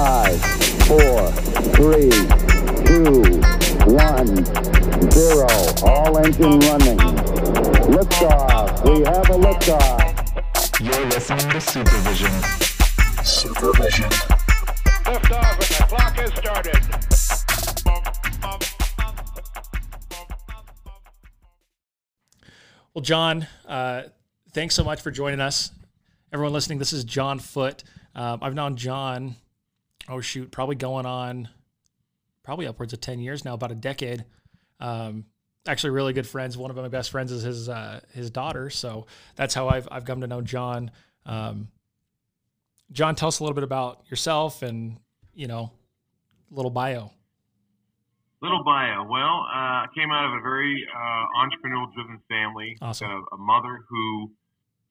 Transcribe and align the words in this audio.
Five, 0.00 0.40
four, 0.88 1.30
three, 1.76 2.08
two, 2.86 3.20
one, 3.84 4.44
zero. 5.10 5.46
All 5.82 6.16
engine 6.16 6.58
running. 6.60 6.96
Liftoff. 7.92 8.82
We 8.82 9.04
have 9.04 9.28
a 9.28 9.34
liftoff. 9.36 10.00
You're 10.80 11.04
listening 11.10 11.50
to 11.50 11.60
Supervision. 11.60 12.32
Supervision. 13.22 14.08
Liftoff 15.04 15.52
and 15.52 15.68
the 15.68 15.84
clock 15.86 16.14
has 16.16 16.32
started. 16.32 16.80
Well, 22.94 23.02
John, 23.02 23.46
uh, 23.68 24.04
thanks 24.52 24.74
so 24.74 24.82
much 24.82 25.02
for 25.02 25.10
joining 25.10 25.40
us. 25.40 25.72
Everyone 26.32 26.54
listening, 26.54 26.78
this 26.78 26.94
is 26.94 27.04
John 27.04 27.38
Foote. 27.38 27.84
Um, 28.14 28.38
I've 28.40 28.54
known 28.54 28.76
John, 28.76 29.36
oh 30.10 30.20
shoot, 30.20 30.50
probably 30.50 30.76
going 30.76 31.06
on 31.06 31.48
probably 32.42 32.66
upwards 32.66 32.92
of 32.92 33.00
10 33.00 33.20
years 33.20 33.44
now, 33.44 33.54
about 33.54 33.70
a 33.70 33.74
decade. 33.76 34.24
Um, 34.80 35.26
actually, 35.68 35.90
really 35.90 36.12
good 36.12 36.26
friends. 36.26 36.56
One 36.56 36.70
of 36.70 36.76
my 36.76 36.88
best 36.88 37.10
friends 37.10 37.30
is 37.32 37.42
his 37.42 37.68
uh, 37.68 38.00
his 38.12 38.30
daughter. 38.30 38.70
So 38.70 39.06
that's 39.36 39.54
how 39.54 39.68
I've, 39.68 39.86
I've 39.90 40.04
come 40.04 40.22
to 40.22 40.26
know 40.26 40.40
John. 40.40 40.90
Um, 41.26 41.68
John, 42.92 43.14
tell 43.14 43.28
us 43.28 43.38
a 43.38 43.44
little 43.44 43.54
bit 43.54 43.62
about 43.62 44.02
yourself 44.10 44.62
and, 44.62 44.98
you 45.32 45.46
know, 45.46 45.70
little 46.50 46.70
bio. 46.72 47.12
Little 48.42 48.64
bio. 48.64 49.04
Well, 49.04 49.46
uh, 49.46 49.84
I 49.84 49.86
came 49.94 50.10
out 50.10 50.24
of 50.24 50.32
a 50.32 50.42
very 50.42 50.82
uh, 50.92 51.24
entrepreneurial-driven 51.38 52.20
family. 52.28 52.76
Awesome. 52.80 53.06
Got 53.06 53.16
a, 53.16 53.34
a 53.34 53.38
mother 53.38 53.84
who 53.88 54.32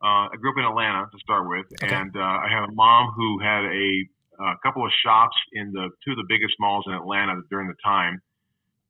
uh, 0.01 0.29
I 0.31 0.35
grew 0.39 0.51
up 0.51 0.57
in 0.59 0.65
Atlanta 0.65 1.07
to 1.11 1.19
start 1.19 1.49
with, 1.49 1.65
Okay. 1.83 1.93
and 1.93 2.15
uh, 2.15 2.19
I 2.21 2.47
had 2.49 2.63
a 2.69 2.71
mom 2.71 3.11
who 3.17 3.39
had 3.39 3.65
a, 3.65 4.05
a 4.39 4.55
couple 4.63 4.85
of 4.85 4.91
shops 5.03 5.35
in 5.53 5.71
the 5.71 5.89
two 6.05 6.11
of 6.11 6.17
the 6.17 6.25
biggest 6.27 6.53
malls 6.59 6.85
in 6.87 6.93
Atlanta 6.93 7.41
during 7.49 7.67
the 7.67 7.75
time, 7.83 8.19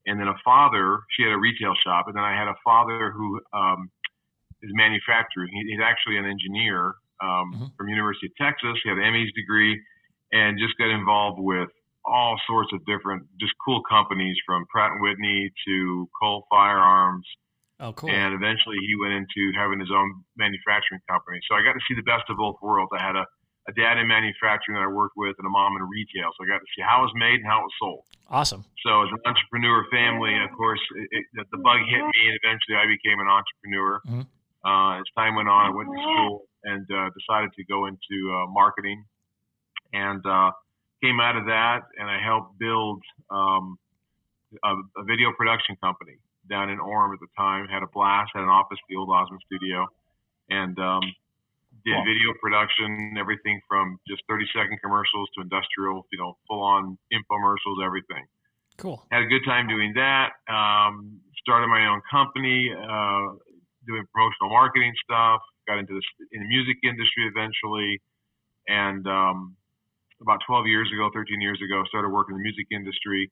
and 0.05 0.19
then 0.19 0.28
a 0.28 0.38
father. 0.45 1.00
She 1.17 1.23
had 1.23 1.31
a 1.33 1.38
retail 1.38 1.73
shop, 1.86 2.05
and 2.08 2.16
then 2.16 2.23
I 2.23 2.33
had 2.38 2.47
a 2.47 2.55
father 2.64 3.11
who 3.11 3.39
um, 3.53 3.89
is 4.61 4.72
manufacturing. 4.73 5.50
He, 5.53 5.72
he's 5.73 5.81
actually 5.83 6.17
an 6.17 6.25
engineer 6.25 6.95
um, 7.22 7.52
Mhm. 7.53 7.75
from 7.75 7.89
University 7.89 8.27
of 8.27 8.36
Texas. 8.39 8.80
He 8.83 8.89
had 8.89 8.97
an 8.97 9.11
ME's 9.11 9.31
degree, 9.33 9.75
and 10.31 10.58
just 10.58 10.77
got 10.77 10.88
involved 10.89 11.39
with 11.42 11.70
all 12.05 12.39
sorts 12.47 12.72
of 12.72 12.80
different, 12.86 13.23
just 13.42 13.52
cool 13.66 13.83
companies 13.83 14.38
from 14.45 14.66
Pratt 14.72 14.92
and 14.94 15.02
Whitney 15.02 15.52
to 15.67 16.08
Colt 16.22 16.45
Firearms, 16.50 17.27
Oh, 17.81 17.92
cool. 17.94 18.09
and 18.09 18.33
eventually 18.33 18.77
he 18.88 18.95
went 19.02 19.14
into 19.14 19.52
having 19.58 19.80
his 19.80 19.92
own 19.92 20.23
manufacturing 20.38 21.02
company. 21.09 21.39
So 21.50 21.55
I 21.55 21.61
got 21.61 21.73
to 21.73 21.81
see 21.88 21.94
the 21.95 22.03
best 22.03 22.23
of 22.30 22.38
both 22.38 22.55
worlds. 22.61 22.89
I 22.97 23.02
had 23.03 23.16
a, 23.17 23.25
a 23.70 23.73
dad 23.78 24.02
in 24.02 24.08
manufacturing 24.09 24.73
that 24.75 24.84
I 24.84 24.92
worked 24.92 25.16
with, 25.16 25.38
and 25.38 25.45
a 25.45 25.53
mom 25.53 25.78
in 25.78 25.86
retail. 25.86 26.34
So 26.34 26.44
I 26.44 26.48
got 26.50 26.58
to 26.59 26.70
see 26.73 26.81
how 26.81 27.06
it 27.06 27.14
was 27.14 27.16
made 27.16 27.38
and 27.42 27.45
how 27.45 27.62
it 27.62 27.70
was 27.70 27.78
sold. 27.80 28.03
awesome. 28.30 28.66
So 28.86 29.03
as 29.06 29.09
an 29.14 29.22
entrepreneur 29.26 29.86
family, 29.94 30.34
of 30.42 30.52
course, 30.58 30.81
it, 30.95 31.26
it, 31.34 31.48
the 31.52 31.58
bug 31.58 31.80
hit 31.86 32.02
me, 32.02 32.22
and 32.30 32.36
eventually 32.42 32.78
I 32.78 32.86
became 32.89 33.20
an 33.22 33.30
entrepreneur. 33.30 34.02
Mhm. 34.06 34.26
Uh, 34.66 35.00
as 35.00 35.08
time 35.16 35.36
went 35.36 35.48
on, 35.48 35.72
I 35.72 35.73
went 35.73 35.88
to 35.89 36.00
school 36.02 36.44
and 36.66 36.84
uh, 36.92 37.09
decided 37.16 37.53
to 37.53 37.64
go 37.64 37.86
into 37.86 38.17
uh, 38.36 38.48
marketing, 38.52 39.06
and 39.94 40.26
uh, 40.26 40.52
came 41.02 41.20
out 41.20 41.38
of 41.38 41.45
that, 41.45 41.88
and 41.98 42.09
I 42.09 42.20
helped 42.22 42.59
build 42.59 43.02
um, 43.31 43.78
a, 44.64 44.73
a 44.98 45.04
video 45.06 45.31
production 45.38 45.78
company 45.81 46.17
down 46.50 46.70
in 46.70 46.80
Orem 46.80 47.14
at 47.14 47.20
the 47.20 47.31
time. 47.38 47.67
Had 47.67 47.83
a 47.83 47.88
blast, 47.88 48.31
had 48.33 48.44
an 48.44 48.50
office, 48.50 48.78
at 48.81 48.88
the 48.89 48.98
old 48.98 49.09
Osmond 49.09 49.42
Studio, 49.45 49.88
and 50.50 50.78
um, 50.80 51.02
did 51.85 51.95
video 52.05 52.33
production, 52.41 53.16
everything 53.19 53.59
from 53.67 53.97
just 54.08 54.22
30 54.30 54.45
second 54.55 54.80
commercials 54.83 55.30
to 55.35 55.41
industrial, 55.41 56.05
you 56.11 56.19
know, 56.19 56.38
full 56.47 56.61
on 56.61 56.97
infomercials, 57.13 57.83
everything 57.86 58.23
Cool. 58.77 59.03
had 59.11 59.23
a 59.23 59.27
good 59.27 59.44
time 59.45 59.67
doing 59.67 59.94
that. 59.95 60.31
Um, 60.52 61.19
started 61.41 61.67
my 61.67 61.86
own 61.88 62.02
company, 62.11 62.71
uh, 62.73 63.36
doing 63.88 64.04
promotional 64.14 64.49
marketing 64.49 64.93
stuff. 65.04 65.42
Got 65.67 65.80
into 65.80 65.93
this 65.93 66.04
in 66.31 66.42
the 66.42 66.48
music 66.49 66.77
industry 66.83 67.27
eventually, 67.30 68.02
and 68.67 69.05
um, 69.08 69.55
about 70.21 70.39
12 70.48 70.65
years 70.67 70.89
ago, 70.92 71.09
13 71.14 71.39
years 71.42 71.59
ago, 71.64 71.83
started 71.87 72.09
working 72.09 72.36
in 72.36 72.42
the 72.42 72.43
music 72.43 72.65
industry, 72.71 73.31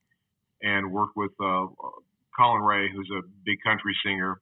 and 0.62 0.92
worked 0.92 1.18
with 1.18 1.32
uh, 1.42 1.66
Collin 2.36 2.62
Raye, 2.62 2.90
who's 2.94 3.10
a 3.12 3.22
big 3.44 3.58
country 3.66 3.96
singer. 4.06 4.40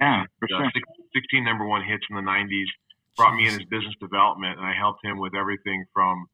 Yeah, 0.00 0.24
for 0.38 0.48
Uh, 0.54 0.64
sure. 0.72 0.82
16 1.12 1.44
number 1.44 1.66
one 1.66 1.84
hits 1.84 2.04
in 2.08 2.16
the 2.16 2.22
90s. 2.22 2.64
Brought 3.16 3.34
me 3.34 3.46
in 3.48 3.54
as 3.60 3.66
business 3.66 3.94
development, 4.00 4.58
and 4.58 4.66
I 4.66 4.72
helped 4.72 5.04
him 5.04 5.18
with 5.18 5.34
everything 5.34 5.84
from 5.92 6.26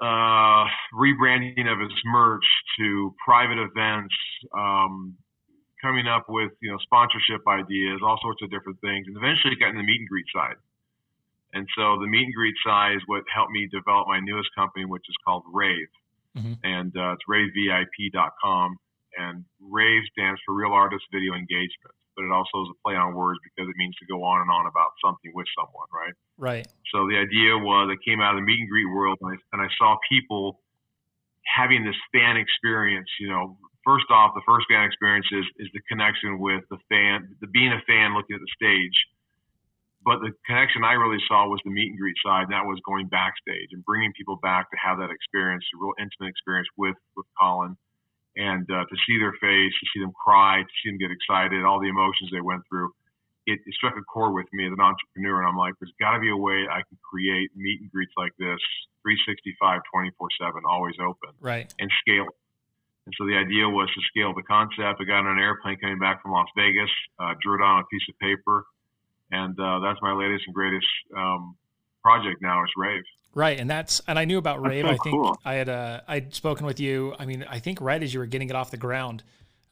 uh, 0.00 0.66
rebranding 0.94 1.66
of 1.70 1.80
his 1.80 1.92
merch 2.04 2.44
to 2.78 3.14
private 3.24 3.58
events, 3.58 4.14
um, 4.56 5.16
coming 5.82 6.06
up 6.06 6.26
with 6.28 6.52
you 6.60 6.70
know 6.70 6.78
sponsorship 6.78 7.40
ideas, 7.48 8.00
all 8.04 8.18
sorts 8.22 8.42
of 8.42 8.50
different 8.50 8.80
things, 8.80 9.06
and 9.08 9.16
eventually 9.16 9.56
got 9.56 9.70
in 9.70 9.76
the 9.76 9.82
meet 9.82 10.00
and 10.00 10.08
greet 10.08 10.26
side. 10.34 10.56
And 11.54 11.66
so 11.76 11.98
the 12.00 12.06
meet 12.06 12.24
and 12.24 12.34
greet 12.34 12.54
side 12.64 12.96
is 12.96 13.02
what 13.06 13.22
helped 13.32 13.52
me 13.52 13.66
develop 13.72 14.06
my 14.08 14.20
newest 14.20 14.50
company, 14.54 14.84
which 14.84 15.04
is 15.08 15.16
called 15.24 15.44
Rave, 15.52 15.88
Mhm. 16.36 16.58
and 16.62 16.96
uh, 16.96 17.14
it's 17.16 17.24
ravevip.com. 17.28 18.76
And 19.16 19.44
Rave 19.60 20.02
stands 20.12 20.40
for 20.44 20.54
Real 20.54 20.72
Artist 20.72 21.04
Video 21.12 21.32
Engagement, 21.32 21.96
but 22.14 22.24
it 22.24 22.32
also 22.32 22.68
is 22.68 22.68
a 22.72 22.78
play 22.84 22.96
on 22.96 23.16
words 23.16 23.40
because 23.42 23.68
it 23.68 23.76
means 23.76 23.96
to 23.96 24.06
go 24.06 24.22
on 24.22 24.44
and 24.44 24.50
on 24.50 24.68
about 24.68 24.92
something 25.02 25.32
with 25.34 25.48
someone, 25.56 25.88
right? 25.88 26.14
Right. 26.36 26.68
So 26.92 27.08
the 27.08 27.16
idea 27.16 27.56
was 27.56 27.88
I 27.88 27.96
came 28.04 28.20
out 28.20 28.36
of 28.36 28.44
the 28.44 28.46
meet 28.46 28.60
and 28.60 28.68
greet 28.68 28.88
world 28.92 29.16
and 29.20 29.32
I, 29.32 29.36
and 29.56 29.60
I 29.64 29.72
saw 29.80 29.96
people 30.08 30.60
having 31.48 31.84
this 31.84 31.96
fan 32.12 32.36
experience. 32.36 33.08
You 33.18 33.30
know, 33.30 33.56
first 33.86 34.10
off, 34.10 34.34
the 34.34 34.44
first 34.44 34.66
fan 34.68 34.84
experience 34.84 35.26
is, 35.32 35.46
is 35.64 35.68
the 35.72 35.80
connection 35.88 36.38
with 36.38 36.64
the 36.68 36.78
fan, 36.90 37.32
the 37.40 37.46
being 37.46 37.72
a 37.72 37.80
fan 37.86 38.12
looking 38.12 38.36
at 38.36 38.42
the 38.42 38.52
stage. 38.52 38.98
But 40.04 40.22
the 40.22 40.30
connection 40.46 40.84
I 40.84 40.94
really 40.94 41.18
saw 41.26 41.48
was 41.48 41.58
the 41.64 41.74
meet 41.74 41.90
and 41.90 41.98
greet 41.98 42.14
side, 42.22 42.46
and 42.46 42.52
that 42.54 42.62
was 42.62 42.78
going 42.86 43.08
backstage 43.08 43.74
and 43.74 43.82
bringing 43.82 44.12
people 44.14 44.38
back 44.38 44.70
to 44.70 44.76
have 44.78 44.98
that 44.98 45.10
experience, 45.10 45.64
a 45.74 45.82
real 45.82 45.98
intimate 45.98 46.30
experience 46.30 46.68
with 46.78 46.94
with 47.16 47.26
Collin, 47.34 47.74
and 48.36 48.64
uh, 48.70 48.84
to 48.84 48.96
see 49.06 49.18
their 49.18 49.32
face, 49.40 49.72
to 49.72 49.86
see 49.94 50.00
them 50.00 50.12
cry, 50.12 50.62
to 50.62 50.72
see 50.84 50.90
them 50.90 50.98
get 50.98 51.10
excited, 51.10 51.64
all 51.64 51.80
the 51.80 51.88
emotions 51.88 52.30
they 52.32 52.40
went 52.40 52.62
through 52.68 52.92
it, 53.46 53.60
it 53.64 53.74
struck 53.74 53.94
a 53.96 54.02
chord 54.02 54.34
with 54.34 54.46
me 54.52 54.66
as 54.66 54.72
an 54.74 54.82
entrepreneur. 54.82 55.40
And 55.40 55.48
I'm 55.48 55.56
like, 55.56 55.74
there's 55.80 55.94
got 56.00 56.14
to 56.14 56.20
be 56.20 56.30
a 56.30 56.36
way 56.36 56.66
I 56.66 56.82
can 56.82 56.98
create 56.98 57.50
meet 57.56 57.80
and 57.80 57.90
greets 57.90 58.12
like 58.18 58.34
this, 58.38 58.58
365, 59.06 59.80
24 59.90 60.28
7, 60.38 60.62
always 60.68 60.98
open, 61.00 61.30
Right. 61.40 61.72
and 61.78 61.90
scale 62.02 62.26
it. 62.26 62.36
And 63.06 63.14
so 63.14 63.24
the 63.24 63.38
idea 63.38 63.70
was 63.70 63.86
to 63.94 64.02
scale 64.10 64.34
the 64.34 64.42
concept. 64.42 64.98
I 64.98 65.04
got 65.06 65.22
on 65.22 65.38
an 65.38 65.38
airplane 65.38 65.78
coming 65.78 66.02
back 66.02 66.22
from 66.22 66.32
Las 66.32 66.50
Vegas, 66.58 66.90
uh, 67.22 67.38
drew 67.40 67.54
it 67.54 67.62
on 67.62 67.80
a 67.80 67.86
piece 67.86 68.02
of 68.10 68.18
paper, 68.18 68.66
and 69.30 69.54
uh, 69.58 69.78
that's 69.78 70.02
my 70.02 70.10
latest 70.12 70.42
and 70.46 70.54
greatest 70.54 70.86
um, 71.16 71.54
project 72.02 72.42
now 72.42 72.62
is 72.64 72.70
Rave. 72.76 73.06
Right, 73.36 73.60
and 73.60 73.68
that's 73.68 74.00
and 74.08 74.18
I 74.18 74.24
knew 74.24 74.38
about 74.38 74.62
Rave. 74.66 74.86
so 74.86 74.88
I 74.92 74.96
think 74.96 75.14
cool. 75.14 75.38
I 75.44 75.54
had 75.56 75.68
uh, 75.68 76.00
I'd 76.08 76.34
spoken 76.34 76.64
with 76.64 76.80
you. 76.80 77.14
I 77.18 77.26
mean, 77.26 77.44
I 77.46 77.58
think 77.58 77.82
right 77.82 78.02
as 78.02 78.14
you 78.14 78.18
were 78.20 78.24
getting 78.26 78.48
it 78.48 78.56
off 78.56 78.70
the 78.70 78.78
ground, 78.78 79.22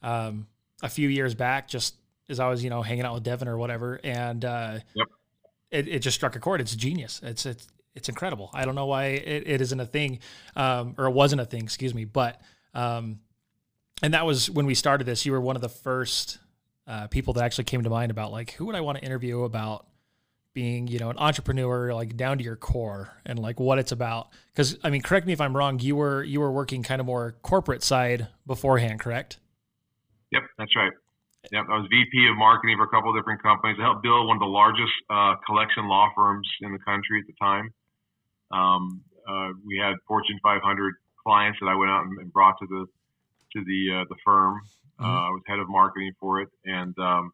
um, 0.03 0.45
a 0.83 0.87
few 0.87 1.09
years 1.09 1.33
back, 1.33 1.67
just 1.67 1.95
as 2.29 2.39
I 2.39 2.47
was 2.47 2.63
you 2.63 2.69
know 2.69 2.83
hanging 2.83 3.05
out 3.05 3.15
with 3.15 3.23
Devin 3.23 3.47
or 3.47 3.57
whatever, 3.57 3.99
and 4.03 4.45
uh, 4.45 4.79
Yep. 4.95 5.07
it, 5.71 5.87
it 5.87 5.99
just 5.99 6.13
struck 6.13 6.35
a 6.35 6.39
chord. 6.39 6.61
It's 6.61 6.75
genius. 6.75 7.19
It's 7.23 7.47
it's 7.47 7.67
it's 7.95 8.07
incredible. 8.07 8.51
I 8.53 8.65
don't 8.65 8.75
know 8.75 8.85
why 8.85 9.05
it, 9.05 9.47
it 9.47 9.61
isn't 9.61 9.79
a 9.79 9.85
thing, 9.87 10.19
um, 10.55 10.93
or 10.99 11.05
it 11.05 11.11
wasn't 11.13 11.41
a 11.41 11.45
thing. 11.45 11.63
Excuse 11.63 11.95
me, 11.95 12.05
but 12.05 12.39
um, 12.75 13.19
and 14.03 14.13
that 14.13 14.27
was 14.27 14.47
when 14.47 14.67
we 14.67 14.75
started 14.75 15.05
this. 15.05 15.25
You 15.25 15.31
were 15.31 15.41
one 15.41 15.55
of 15.55 15.63
the 15.63 15.69
first 15.69 16.37
uh, 16.85 17.07
people 17.07 17.33
that 17.33 17.43
actually 17.43 17.63
came 17.63 17.81
to 17.81 17.89
mind 17.89 18.11
about 18.11 18.31
like 18.31 18.51
who 18.51 18.65
would 18.67 18.75
I 18.75 18.81
want 18.81 18.99
to 18.99 19.03
interview 19.03 19.41
about 19.43 19.87
being 20.55 20.87
you 20.87 20.97
know 20.97 21.11
an 21.11 21.17
entrepreneur 21.19 21.93
like 21.93 22.17
down 22.17 22.39
to 22.39 22.43
your 22.43 22.55
core 22.55 23.13
and 23.25 23.37
like 23.37 23.59
what 23.59 23.77
it's 23.77 23.91
about 23.91 24.29
because 24.51 24.77
i 24.83 24.89
mean 24.89 25.01
correct 25.01 25.27
me 25.27 25.33
if 25.33 25.39
i'm 25.39 25.55
wrong 25.55 25.79
you 25.79 25.95
were 25.95 26.23
you 26.23 26.39
were 26.39 26.51
working 26.51 26.81
kind 26.81 26.99
of 26.99 27.05
more 27.05 27.35
corporate 27.43 27.83
side 27.83 28.27
beforehand 28.47 28.99
correct 28.99 29.37
Yep, 30.35 30.43
that's 30.57 30.75
right. 30.75 30.91
Yep, 31.51 31.65
I 31.69 31.77
was 31.77 31.87
VP 31.89 32.27
of 32.27 32.37
marketing 32.37 32.75
for 32.77 32.83
a 32.83 32.89
couple 32.89 33.11
of 33.11 33.15
different 33.15 33.41
companies. 33.41 33.77
I 33.79 33.83
helped 33.83 34.03
build 34.03 34.27
one 34.27 34.37
of 34.37 34.41
the 34.41 34.51
largest 34.51 34.91
uh, 35.09 35.35
collection 35.45 35.87
law 35.87 36.09
firms 36.15 36.47
in 36.61 36.73
the 36.73 36.79
country 36.79 37.21
at 37.21 37.27
the 37.27 37.37
time. 37.39 37.69
Um, 38.51 39.01
uh, 39.29 39.49
we 39.65 39.77
had 39.77 39.95
Fortune 40.07 40.39
500 40.43 40.59
clients 41.23 41.59
that 41.61 41.67
I 41.67 41.75
went 41.75 41.91
out 41.91 42.03
and, 42.05 42.33
brought 42.33 42.57
to 42.59 42.67
the 42.67 42.85
to 43.53 43.63
the 43.63 44.01
uh, 44.01 44.05
the 44.09 44.15
firm. 44.25 44.59
Uh, 44.99 45.27
I 45.27 45.29
was 45.29 45.41
head 45.47 45.59
of 45.59 45.69
marketing 45.69 46.11
for 46.19 46.41
it, 46.41 46.49
and 46.65 46.97
um, 46.99 47.31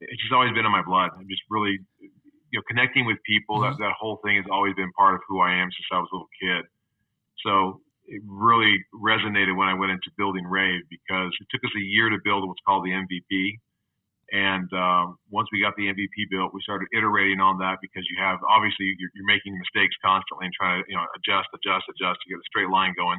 it's 0.00 0.20
just 0.20 0.32
always 0.32 0.52
been 0.52 0.66
in 0.66 0.72
my 0.72 0.82
blood. 0.82 1.10
I'm 1.16 1.28
just 1.28 1.42
really, 1.48 1.78
you 2.54 2.62
know, 2.62 2.70
connecting 2.70 3.02
with 3.02 3.18
people. 3.26 3.58
That 3.66 3.74
that 3.82 3.98
whole 3.98 4.22
thing 4.22 4.38
has 4.38 4.46
always 4.46 4.78
been 4.78 4.94
part 4.94 5.18
of 5.18 5.26
who 5.26 5.42
I 5.42 5.58
am 5.58 5.66
since 5.74 5.90
I 5.90 5.98
was 5.98 6.06
a 6.06 6.14
little 6.14 6.34
kid. 6.38 6.62
So 7.42 7.82
it 8.06 8.22
really 8.22 8.78
resonated 8.94 9.58
when 9.58 9.66
I 9.66 9.74
went 9.74 9.90
into 9.90 10.14
building 10.14 10.46
Rave 10.46 10.86
because 10.86 11.34
it 11.34 11.50
took 11.50 11.66
us 11.66 11.74
a 11.74 11.82
year 11.82 12.14
to 12.14 12.18
build 12.22 12.46
what's 12.46 12.62
called 12.62 12.86
the 12.86 12.94
MVP. 12.94 13.58
And 14.30 14.70
uh, 14.70 15.18
once 15.34 15.50
we 15.50 15.58
got 15.66 15.74
the 15.74 15.90
MVP 15.90 16.30
built, 16.30 16.54
we 16.54 16.62
started 16.62 16.86
iterating 16.94 17.42
on 17.42 17.58
that 17.58 17.82
because 17.82 18.06
you 18.06 18.22
have 18.22 18.38
obviously 18.46 18.86
you're, 19.02 19.10
you're 19.18 19.26
making 19.26 19.58
mistakes 19.58 19.98
constantly 19.98 20.46
and 20.46 20.54
trying 20.54 20.78
to 20.78 20.86
you 20.86 20.94
know 20.94 21.10
adjust, 21.18 21.50
adjust, 21.58 21.90
adjust 21.90 22.22
to 22.22 22.26
get 22.30 22.38
a 22.38 22.46
straight 22.46 22.70
line 22.70 22.94
going. 22.94 23.18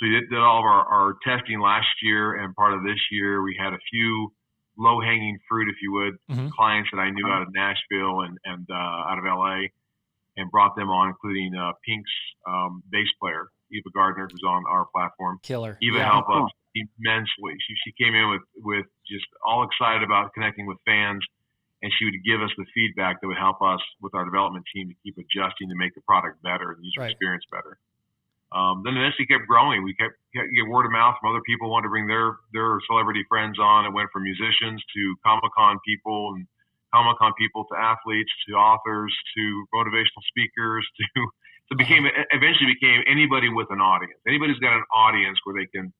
So 0.00 0.08
we 0.08 0.16
did, 0.16 0.32
did 0.32 0.40
all 0.40 0.64
of 0.64 0.66
our, 0.68 0.84
our 0.88 1.08
testing 1.20 1.60
last 1.60 1.92
year 2.00 2.40
and 2.40 2.56
part 2.56 2.72
of 2.72 2.88
this 2.88 3.00
year. 3.12 3.44
We 3.44 3.52
had 3.60 3.76
a 3.76 3.80
few 3.92 4.32
low 4.78 5.00
hanging 5.00 5.38
fruit, 5.48 5.68
if 5.68 5.76
you 5.82 5.92
would, 5.92 6.18
Mhm. 6.30 6.50
clients 6.52 6.90
that 6.92 6.98
I 6.98 7.10
knew 7.10 7.26
out 7.26 7.42
of 7.42 7.52
Nashville 7.52 8.20
and, 8.22 8.38
and 8.44 8.66
uh, 8.70 8.74
out 8.74 9.18
of 9.18 9.24
LA 9.24 9.68
and 10.36 10.50
brought 10.50 10.76
them 10.76 10.90
on, 10.90 11.08
including 11.08 11.54
uh, 11.56 11.72
Pink's 11.84 12.10
um, 12.46 12.82
bass 12.90 13.08
player, 13.20 13.48
Eva 13.72 13.90
Gardner, 13.94 14.28
who's 14.30 14.42
on 14.46 14.64
our 14.68 14.84
platform. 14.86 15.38
Killer. 15.42 15.78
Eva 15.80 15.96
Yeah. 15.98 16.12
helped 16.12 16.30
us 16.30 16.50
immensely. 16.74 17.54
She, 17.66 17.74
she 17.84 17.92
came 17.92 18.14
in 18.14 18.28
with, 18.30 18.42
with 18.62 18.86
just 19.08 19.26
all 19.44 19.62
excited 19.64 20.02
about 20.02 20.32
connecting 20.34 20.66
with 20.66 20.76
fans, 20.84 21.24
and 21.82 21.92
she 21.98 22.04
would 22.04 22.22
give 22.24 22.42
us 22.42 22.50
the 22.58 22.66
feedback 22.74 23.20
that 23.20 23.26
would 23.26 23.38
help 23.38 23.62
us 23.62 23.80
with 24.00 24.14
our 24.14 24.24
development 24.24 24.64
team 24.74 24.88
to 24.88 24.94
keep 25.02 25.16
adjusting 25.16 25.68
to 25.70 25.74
make 25.74 25.94
the 25.94 26.00
product 26.02 26.42
better 26.42 26.72
and 26.72 26.84
user 26.84 27.00
Right. 27.00 27.10
experience 27.12 27.44
better. 27.50 27.78
Um, 28.54 28.82
then 28.86 28.96
eventually 28.96 29.26
kept 29.26 29.46
growing. 29.46 29.82
We 29.82 29.94
kept, 29.98 30.14
kept 30.34 30.46
get 30.54 30.70
word 30.70 30.86
of 30.86 30.92
mouth 30.92 31.16
from 31.20 31.34
other 31.34 31.42
people 31.42 31.66
who 31.66 31.72
wanted 31.72 31.90
to 31.90 31.94
bring 31.94 32.06
their 32.06 32.38
their 32.52 32.78
celebrity 32.86 33.24
friends 33.28 33.58
on. 33.58 33.86
It 33.86 33.92
went 33.92 34.08
from 34.12 34.22
musicians 34.22 34.82
to 34.94 35.02
Comic 35.26 35.50
Con 35.58 35.78
people 35.82 36.34
and 36.36 36.46
Comic 36.94 37.18
Con 37.18 37.34
people 37.36 37.66
to 37.72 37.74
athletes 37.76 38.30
to 38.46 38.54
authors 38.54 39.12
to 39.36 39.66
motivational 39.74 40.22
speakers 40.30 40.86
to 40.96 41.04
so 41.66 41.74
it 41.74 41.78
became 41.78 42.06
eventually 42.30 42.70
became 42.78 43.02
anybody 43.10 43.48
with 43.50 43.66
an 43.70 43.80
audience. 43.82 44.20
Anybody's 44.28 44.58
got 44.62 44.78
an 44.78 44.86
audience 44.94 45.38
where 45.42 45.58
they 45.58 45.66
can 45.66 45.92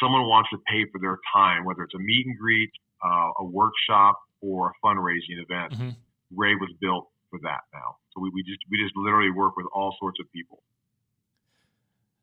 someone 0.00 0.24
wants 0.24 0.48
to 0.50 0.58
pay 0.66 0.88
for 0.90 0.98
their 0.98 1.18
time, 1.34 1.64
whether 1.64 1.82
it's 1.82 1.94
a 1.94 1.98
meet 1.98 2.24
and 2.24 2.38
greet, 2.38 2.70
uh, 3.04 3.30
a 3.40 3.44
workshop, 3.44 4.16
or 4.40 4.72
a 4.72 4.74
fundraising 4.80 5.36
event. 5.44 5.72
Mhm. 5.76 5.96
Rave 6.32 6.56
was 6.60 6.72
built 6.80 7.08
for 7.28 7.38
that 7.42 7.60
now. 7.74 7.96
So 8.12 8.20
we, 8.20 8.30
we 8.30 8.42
just 8.42 8.60
we 8.70 8.80
just 8.82 8.96
literally 8.96 9.30
work 9.30 9.56
with 9.56 9.66
all 9.72 9.94
sorts 10.00 10.18
of 10.20 10.26
people. 10.32 10.62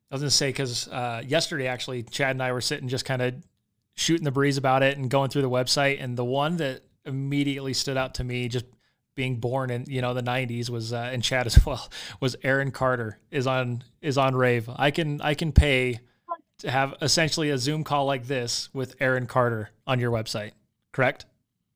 I 0.09 0.15
was 0.15 0.21
gonna 0.21 0.31
say 0.31 0.49
because 0.49 0.87
uh, 0.87 1.21
yesterday 1.25 1.67
actually, 1.67 2.03
Chad 2.03 2.31
and 2.31 2.41
I 2.41 2.51
were 2.51 2.61
sitting 2.61 2.87
just 2.87 3.05
kind 3.05 3.21
of 3.21 3.35
shooting 3.95 4.23
the 4.23 4.31
breeze 4.31 4.57
about 4.57 4.83
it 4.83 4.97
and 4.97 5.09
going 5.09 5.29
through 5.29 5.41
the 5.41 5.49
website, 5.49 6.01
and 6.01 6.17
the 6.17 6.25
one 6.25 6.57
that 6.57 6.83
immediately 7.05 7.73
stood 7.73 7.97
out 7.97 8.15
to 8.15 8.23
me, 8.23 8.47
just 8.47 8.65
being 9.15 9.39
born 9.39 9.69
in 9.69 9.85
you 9.87 10.01
know 10.01 10.13
the 10.13 10.23
'90s, 10.23 10.69
was 10.69 10.93
uh, 10.93 11.09
and 11.11 11.23
Chad 11.23 11.45
as 11.45 11.65
well, 11.65 11.89
was 12.21 12.35
Aaron 12.43 12.71
Carter 12.71 13.19
is 13.31 13.47
on 13.47 13.83
is 14.01 14.17
on 14.17 14.35
Rave. 14.35 14.69
I 14.73 14.91
can 14.91 15.19
I 15.21 15.33
can 15.33 15.51
pay 15.51 15.99
to 16.59 16.71
have 16.71 16.95
essentially 17.01 17.49
a 17.49 17.57
Zoom 17.57 17.83
call 17.83 18.05
like 18.05 18.27
this 18.27 18.69
with 18.73 18.95
Aaron 18.99 19.27
Carter 19.27 19.69
on 19.85 19.99
your 19.99 20.11
website, 20.11 20.51
correct? 20.91 21.25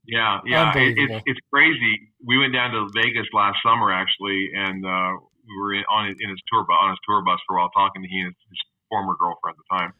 Yeah, 0.07 0.39
yeah, 0.45 0.75
it, 0.75 0.97
it's 0.97 1.23
it's 1.25 1.39
crazy. 1.53 2.11
We 2.25 2.37
went 2.37 2.53
down 2.53 2.71
to 2.71 2.87
Vegas 2.95 3.27
last 3.33 3.57
summer 3.63 3.91
actually, 3.91 4.49
and 4.55 4.85
uh, 4.85 5.17
we 5.51 5.57
were 5.61 5.73
in, 5.75 5.83
on 5.91 6.07
in 6.07 6.29
his 6.31 6.39
tour 6.47 6.63
bus 6.63 6.77
on 6.79 6.89
his 6.95 6.99
tour 7.07 7.21
bus 7.21 7.39
for 7.47 7.57
a 7.57 7.59
while, 7.61 7.69
talking 7.75 8.01
to 8.01 8.07
he 8.07 8.19
and 8.23 8.31
his, 8.31 8.39
his 8.49 8.61
former 8.89 9.15
girlfriend 9.19 9.55
at 9.55 9.61
the 9.61 9.69
time. 9.75 9.91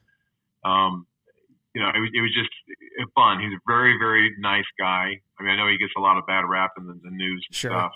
Um, 0.64 1.06
you 1.76 1.82
know, 1.82 1.90
it 1.90 2.00
was, 2.00 2.12
it 2.14 2.22
was 2.22 2.34
just 2.36 2.52
uh, 3.00 3.06
fun. 3.16 3.40
He's 3.40 3.54
a 3.54 3.62
very 3.68 3.98
very 4.00 4.32
nice 4.40 4.68
guy. 4.80 5.20
I 5.40 5.44
mean, 5.44 5.52
I 5.52 5.56
know 5.58 5.68
he 5.68 5.78
gets 5.78 5.94
a 5.98 6.02
lot 6.02 6.18
of 6.18 6.26
bad 6.28 6.44
rap 6.48 6.72
in 6.78 6.88
the, 6.88 6.96
the 7.04 7.12
news 7.12 7.44
and 7.50 7.56
Sure. 7.56 7.72
stuff. 7.72 7.92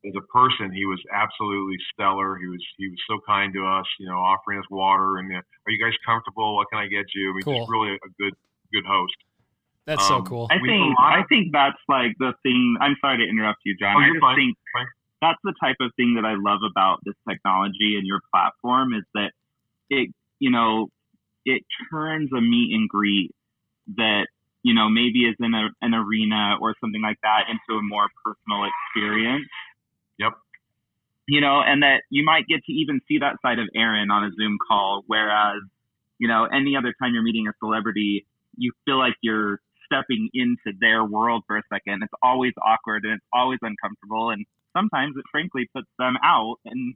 As 0.00 0.16
a 0.16 0.24
person, 0.32 0.72
he 0.72 0.86
was 0.88 0.96
absolutely 1.12 1.76
stellar. 1.92 2.36
He 2.40 2.46
was 2.48 2.64
he 2.78 2.88
was 2.88 2.96
so 3.08 3.20
kind 3.28 3.52
to 3.52 3.66
us. 3.66 3.84
You 4.00 4.08
know, 4.08 4.16
offering 4.16 4.58
us 4.58 4.64
water 4.70 5.18
and 5.18 5.28
uh, 5.30 5.40
are 5.40 5.70
you 5.72 5.76
guys 5.82 5.92
comfortable? 6.06 6.56
What 6.56 6.68
can 6.72 6.80
I 6.80 6.88
get 6.88 7.04
you? 7.14 7.30
I 7.30 7.32
mean, 7.36 7.42
Cool. 7.44 7.58
just 7.60 7.70
really 7.70 7.92
a 7.96 8.10
good 8.18 8.32
good 8.72 8.86
host. 8.88 9.12
That's 9.84 10.06
so 10.08 10.16
Um, 10.16 10.24
cool. 10.24 10.46
I 10.50 10.56
think 10.58 10.68
have 10.72 10.80
a 10.80 11.02
lot 11.02 11.18
I 11.18 11.22
think 11.28 11.52
that's 11.52 11.82
like 11.88 12.16
the 12.18 12.32
thing. 12.42 12.76
I'm 12.80 12.96
sorry 13.00 13.18
to 13.18 13.28
interrupt 13.28 13.60
you, 13.64 13.76
John. 13.76 13.96
Oh, 13.96 14.00
I 14.00 14.06
you're 14.06 14.14
just 14.14 14.22
fine. 14.22 14.36
think 14.36 14.56
Fine. 14.72 14.86
That's 15.20 15.38
the 15.44 15.54
type 15.60 15.76
of 15.80 15.92
thing 15.96 16.14
that 16.16 16.24
I 16.24 16.34
love 16.38 16.60
about 16.68 16.98
this 17.04 17.14
technology 17.28 17.96
and 17.96 18.06
your 18.06 18.20
platform 18.32 18.94
is 18.94 19.04
that 19.14 19.32
it, 19.88 20.10
you 20.38 20.50
know, 20.50 20.88
it 21.44 21.62
turns 21.90 22.30
a 22.32 22.40
meet 22.40 22.74
and 22.74 22.88
greet 22.88 23.32
that 23.96 24.26
you 24.62 24.74
know 24.74 24.88
maybe 24.88 25.24
is 25.24 25.36
in 25.40 25.54
a, 25.54 25.68
an 25.80 25.94
arena 25.94 26.56
or 26.60 26.74
something 26.80 27.00
like 27.00 27.16
that 27.22 27.44
into 27.48 27.78
a 27.78 27.82
more 27.82 28.08
personal 28.24 28.68
experience. 28.68 29.48
Yep. 30.18 30.32
You 31.28 31.40
know, 31.40 31.62
and 31.64 31.82
that 31.82 32.02
you 32.10 32.24
might 32.24 32.46
get 32.46 32.64
to 32.64 32.72
even 32.72 33.00
see 33.08 33.18
that 33.18 33.36
side 33.42 33.58
of 33.58 33.68
Aaron 33.74 34.10
on 34.10 34.24
a 34.24 34.30
Zoom 34.36 34.58
call, 34.68 35.02
whereas, 35.06 35.62
you 36.18 36.28
know, 36.28 36.44
any 36.44 36.76
other 36.76 36.92
time 37.00 37.14
you're 37.14 37.22
meeting 37.22 37.46
a 37.46 37.52
celebrity, 37.60 38.26
you 38.56 38.72
feel 38.84 38.98
like 38.98 39.14
you're 39.22 39.60
stepping 39.86 40.28
into 40.34 40.76
their 40.80 41.04
world 41.04 41.44
for 41.46 41.56
a 41.56 41.62
second. 41.72 42.02
It's 42.02 42.12
always 42.22 42.52
awkward 42.62 43.04
and 43.04 43.14
it's 43.14 43.24
always 43.32 43.58
uncomfortable. 43.62 44.30
And 44.30 44.44
sometimes 44.76 45.16
it 45.16 45.24
frankly 45.30 45.68
puts 45.74 45.88
them 45.98 46.16
out. 46.22 46.56
And, 46.64 46.94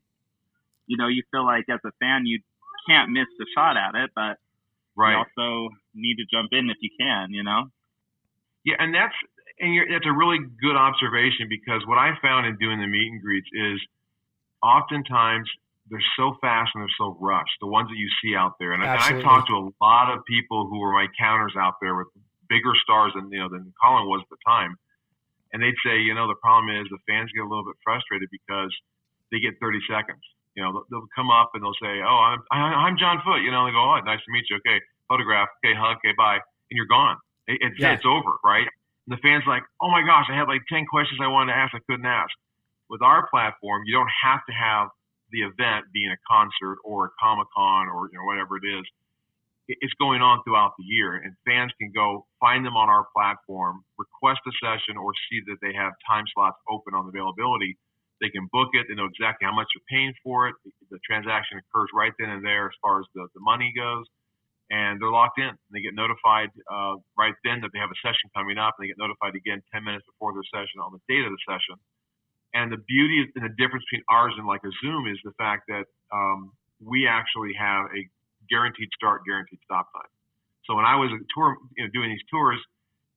you 0.87 0.97
know, 0.97 1.09
you 1.09 1.23
feel 1.31 1.45
like 1.45 1.65
as 1.71 1.81
a 1.85 1.93
fan, 2.01 2.27
you 2.27 2.41
can't 2.89 3.11
miss 3.11 3.27
a 3.41 3.45
shot 3.57 3.77
at 3.77 3.95
it, 3.95 4.11
but 4.15 4.39
Right. 4.97 5.13
you 5.13 5.19
also 5.19 5.75
need 5.95 6.17
to 6.17 6.25
jump 6.31 6.51
in 6.53 6.71
if 6.71 6.77
you 6.81 6.91
can, 7.01 7.33
you 7.33 7.43
know? 7.43 7.65
Yeah, 8.65 8.77
and 8.79 8.95
that's 8.95 9.15
and 9.61 9.75
you're, 9.75 9.89
that's 9.91 10.07
a 10.07 10.13
really 10.13 10.39
good 10.61 10.75
observation 10.77 11.47
because 11.49 11.87
what 11.87 11.99
I 11.99 12.13
found 12.23 12.47
in 12.47 12.57
doing 12.59 12.81
the 12.81 12.87
meet 12.87 13.07
and 13.13 13.21
greets 13.23 13.49
is 13.53 13.81
oftentimes 14.63 15.49
they're 15.91 16.03
so 16.17 16.37
fast 16.41 16.71
and 16.75 16.83
they're 16.83 16.97
so 16.99 17.17
rushed. 17.21 17.53
The 17.61 17.67
ones 17.67 17.89
that 17.91 17.97
you 17.97 18.09
see 18.23 18.35
out 18.35 18.55
there, 18.59 18.73
and, 18.73 18.83
I- 18.83 18.93
and 18.95 19.01
I've 19.19 19.23
talked 19.23 19.49
to 19.49 19.55
a 19.55 19.69
lot 19.85 20.13
of 20.17 20.25
people 20.25 20.67
who 20.69 20.79
were 20.81 20.93
my 20.93 21.07
counters 21.19 21.55
out 21.59 21.75
there 21.81 21.95
with 21.95 22.09
bigger 22.49 22.73
stars 22.83 23.13
than 23.15 23.31
you 23.31 23.39
know 23.39 23.49
than 23.49 23.73
Collin 23.83 24.07
was 24.09 24.23
at 24.23 24.29
the 24.31 24.37
time, 24.47 24.77
and 25.55 25.63
they'd 25.63 25.79
say, 25.87 26.03
you 26.03 26.13
know, 26.19 26.27
the 26.27 26.37
problem 26.43 26.75
is 26.75 26.85
the 26.91 26.99
fans 27.07 27.31
get 27.31 27.47
a 27.47 27.49
little 27.49 27.65
bit 27.65 27.79
frustrated 27.87 28.27
because 28.35 28.75
they 29.31 29.39
get 29.39 29.55
30 29.63 29.79
seconds. 29.89 30.21
You 30.59 30.63
know, 30.67 30.71
they'll, 30.75 30.87
they'll 30.91 31.11
come 31.15 31.31
up 31.31 31.55
and 31.55 31.63
they'll 31.63 31.79
say, 31.83 31.99
"Oh, 32.03 32.21
I'm 32.31 32.43
I- 32.55 32.87
I'm 32.87 32.99
John 32.99 33.19
Foote." 33.25 33.43
You 33.43 33.51
know, 33.51 33.67
they 33.67 33.75
go, 33.75 33.83
"Oh, 33.83 33.99
nice 34.07 34.23
to 34.23 34.31
meet 34.35 34.47
you. 34.51 34.59
Okay, 34.63 34.79
photograph. 35.11 35.49
Okay, 35.65 35.75
hug. 35.75 35.99
Okay, 36.03 36.15
bye." 36.19 36.39
And 36.71 36.75
you're 36.79 36.87
gone. 36.91 37.17
It, 37.51 37.59
it's 37.63 37.79
Yeah. 37.79 37.95
it's 37.95 38.07
over, 38.07 38.39
right? 38.45 38.67
And 39.07 39.11
the 39.11 39.21
fans 39.23 39.43
like, 39.51 39.63
"Oh 39.83 39.91
my 39.91 40.03
gosh, 40.07 40.27
I 40.31 40.35
had 40.39 40.47
like 40.47 40.63
10 40.71 40.87
questions 40.87 41.19
I 41.23 41.27
wanted 41.27 41.53
to 41.55 41.59
ask, 41.59 41.75
I 41.75 41.83
couldn't 41.91 42.07
ask." 42.07 42.31
With 42.91 43.03
our 43.03 43.27
platform, 43.35 43.83
you 43.87 43.95
don't 43.99 44.11
have 44.23 44.45
to 44.47 44.55
have 44.55 44.89
the 45.35 45.43
event 45.43 45.87
being 45.93 46.11
a 46.15 46.21
concert 46.31 46.79
or 46.85 47.07
a 47.07 47.11
Comic 47.19 47.49
Con 47.57 47.89
or 47.91 48.07
you 48.13 48.19
know 48.19 48.25
whatever 48.25 48.55
it 48.59 48.67
is. 48.79 48.87
It- 49.69 49.79
It's 49.81 49.95
going 49.95 50.23
on 50.23 50.43
throughout 50.45 50.75
the 50.79 50.85
year, 50.85 51.17
and 51.17 51.37
fans 51.47 51.73
can 51.81 51.93
go 51.93 52.27
find 52.41 52.65
them 52.67 52.77
on 52.77 52.89
our 52.91 53.07
platform, 53.17 53.85
request 53.99 54.41
a 54.47 54.53
session, 54.63 54.97
or 54.97 55.13
see 55.31 55.41
that 55.47 55.59
they 55.63 55.73
have 55.75 55.95
time 56.09 56.27
slots 56.35 56.61
open 56.69 56.95
on 56.95 57.09
availability. 57.09 57.77
They 58.21 58.31
can 58.31 58.47
book 58.53 58.71
it. 58.75 58.87
They 58.89 58.95
know 58.95 59.07
exactly 59.07 59.47
how 59.47 59.55
much 59.55 59.69
they're 59.75 59.85
paying 59.99 60.15
for 60.23 60.49
it. 60.49 60.55
The 60.91 60.99
transaction 61.01 61.59
occurs 61.59 61.91
right 61.95 62.13
then 62.19 62.31
and 62.31 62.45
there 62.45 62.67
as 62.69 62.77
far 62.83 63.01
as 63.01 63.07
the, 63.15 63.29
the 63.35 63.41
money 63.41 63.73
goes, 63.77 64.07
and 64.71 65.01
they're 65.01 65.11
locked 65.13 65.39
in. 65.39 65.57
They 65.73 65.81
get 65.83 65.95
notified 65.95 66.51
uh, 66.71 66.97
right 67.19 67.35
then 67.45 67.61
that 67.63 67.73
they 67.73 67.81
have 67.81 67.91
a 67.93 67.97
session 68.03 68.31
coming 68.35 68.59
up, 68.59 68.77
and 68.79 68.85
they 68.85 68.89
get 68.89 68.99
notified 68.99 69.35
again 69.37 69.63
10 69.73 69.85
minutes 69.85 70.07
before 70.07 70.35
their 70.35 70.45
session 70.53 70.81
on 70.81 70.93
the 70.93 71.01
date 71.09 71.25
of 71.27 71.33
the 71.33 71.39
session. 71.49 71.77
And 72.55 72.73
the 72.73 72.79
beauty 72.89 73.31
and 73.37 73.45
the 73.47 73.55
difference 73.59 73.85
between 73.91 74.05
ours 74.11 74.35
and 74.39 74.47
like 74.49 74.63
a 74.65 74.73
Zoom 74.83 75.07
is 75.07 75.19
the 75.25 75.33
fact 75.39 75.69
that 75.69 75.87
um, 76.13 76.53
we 76.83 77.07
actually 77.07 77.55
have 77.55 77.87
a 77.95 78.09
guaranteed 78.51 78.89
start, 78.95 79.23
guaranteed 79.27 79.59
stop 79.65 79.89
time. 79.93 80.11
So 80.67 80.75
when 80.75 80.85
I 80.85 80.97
was 80.97 81.11
tour, 81.37 81.57
you 81.77 81.85
know, 81.85 81.91
doing 81.93 82.09
these 82.11 82.25
tours 82.31 82.59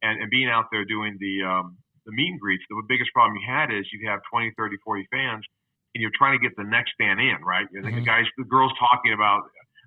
and, 0.01 0.21
and 0.21 0.29
being 0.29 0.49
out 0.49 0.65
there 0.71 0.83
doing 0.85 1.17
the 1.19 1.43
um, 1.47 1.77
the 2.05 2.11
meet 2.11 2.31
and 2.31 2.39
greets, 2.39 2.63
the 2.69 2.81
biggest 2.87 3.11
problem 3.13 3.35
you 3.39 3.45
had 3.47 3.71
is 3.71 3.83
you 3.91 4.07
have 4.09 4.19
20, 4.31 4.51
30, 4.55 4.77
40 4.83 5.07
fans, 5.11 5.43
and 5.95 6.01
you're 6.01 6.13
trying 6.17 6.37
to 6.37 6.41
get 6.43 6.55
the 6.55 6.63
next 6.63 6.93
fan 6.99 7.19
in, 7.19 7.39
right? 7.43 7.67
And 7.73 7.83
Mhm. 7.83 7.95
The 7.99 8.05
guys, 8.05 8.25
the 8.37 8.45
girls 8.47 8.71
talking 8.79 9.13
about 9.13 9.43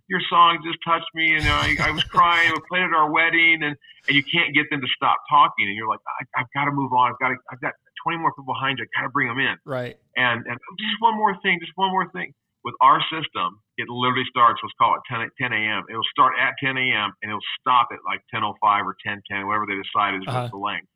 your 0.09 0.21
song 0.29 0.59
just 0.67 0.79
touched 0.85 1.09
me, 1.15 1.37
and 1.37 1.47
I, 1.47 1.77
I 1.87 1.91
was 1.93 2.03
crying. 2.11 2.51
We 2.51 2.61
played 2.69 2.83
at 2.83 2.93
our 2.93 3.11
wedding, 3.11 3.63
and 3.63 3.77
and 4.09 4.13
you 4.17 4.25
can't 4.25 4.53
get 4.55 4.69
them 4.71 4.81
to 4.81 4.89
stop 4.97 5.17
talking, 5.31 5.69
and 5.69 5.77
you're 5.77 5.89
like, 5.89 6.01
I, 6.19 6.41
I've 6.41 6.51
got 6.53 6.65
to 6.65 6.73
move 6.73 6.93
on. 6.93 7.13
I've 7.13 7.19
got 7.21 7.29
to, 7.29 7.37
I've 7.53 7.61
got 7.61 7.75
20 8.03 8.19
more 8.19 8.33
people 8.33 8.53
behind 8.53 8.79
you. 8.79 8.85
I 8.85 9.01
got 9.01 9.07
to 9.07 9.13
bring 9.13 9.29
them 9.29 9.39
in. 9.39 9.57
right. 9.65 9.97
And 10.17 10.45
and 10.47 10.59
just 10.81 10.97
one 11.01 11.15
more 11.17 11.37
thing, 11.43 11.61
just 11.61 11.73
one 11.77 11.91
more 11.93 12.11
thing. 12.11 12.35
With 12.63 12.75
our 12.83 13.01
system, 13.09 13.61
it 13.79 13.89
literally 13.89 14.27
starts. 14.29 14.61
Let's 14.63 14.75
call 14.79 14.95
it 14.95 15.01
10, 15.09 15.23
a- 15.23 15.33
10 15.41 15.53
a.m. 15.53 15.83
It'll 15.89 16.05
start 16.13 16.35
at 16.39 16.53
10 16.63 16.77
a.m. 16.77 17.11
and 17.23 17.31
it'll 17.31 17.41
stop 17.59 17.89
at 17.93 17.99
like 18.05 18.21
10:05 18.35 18.85
or 18.85 18.95
10:10, 19.07 19.47
whatever 19.47 19.65
they 19.67 19.77
decide 19.81 20.15
is 20.21 20.25
Uh-huh. 20.29 20.49
the 20.53 20.59
length. 20.59 20.89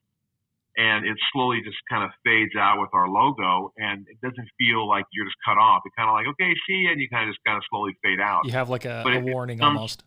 And 0.77 1.07
it 1.07 1.17
slowly 1.33 1.63
just 1.65 1.79
kind 1.89 2.03
of 2.05 2.11
fades 2.25 2.57
out 2.57 2.81
with 2.81 2.91
our 2.93 3.09
logo, 3.09 3.73
and 3.79 4.05
it 4.09 4.21
doesn't 4.21 4.49
feel 4.59 4.87
like 4.89 5.05
you're 5.13 5.25
just 5.25 5.37
cut 5.47 5.57
off. 5.57 5.83
It's 5.87 5.95
kind 5.95 6.11
of 6.11 6.15
like, 6.15 6.27
okay, 6.35 6.53
see, 6.69 6.89
and 6.91 7.01
you 7.01 7.09
kind 7.09 7.29
of 7.29 7.33
just 7.35 7.43
kind 7.47 7.57
of 7.57 7.63
slowly 7.71 7.97
fade 8.03 8.19
out. 8.21 8.45
You 8.45 8.53
have 8.53 8.69
like 8.69 8.85
a, 8.85 9.03
a 9.07 9.09
it- 9.09 9.17
it 9.19 9.23
warning 9.33 9.59
comes- 9.59 9.77
almost. 9.77 10.05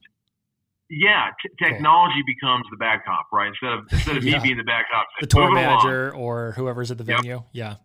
Yeah, 0.90 1.32
t- 1.42 1.50
technology 1.66 2.22
becomes 2.26 2.66
the 2.72 2.78
bad 2.78 3.04
cop, 3.06 3.26
right? 3.34 3.48
Instead 3.48 3.74
of 3.74 3.80
instead 3.92 4.16
of 4.18 4.24
Yeah. 4.26 4.38
me 4.38 4.44
being 4.44 4.58
the 4.58 4.64
bad 4.64 4.86
cop, 4.92 5.08
The 5.20 5.28
tour 5.28 5.50
"Move 5.50 5.58
it 5.58 5.62
along." 5.66 5.84
manager 5.84 6.14
or 6.16 6.52
whoever's 6.54 6.92
at 6.92 6.98
the 6.98 7.04
Yep. 7.04 7.18
venue. 7.22 7.44
Yeah. 7.52 7.76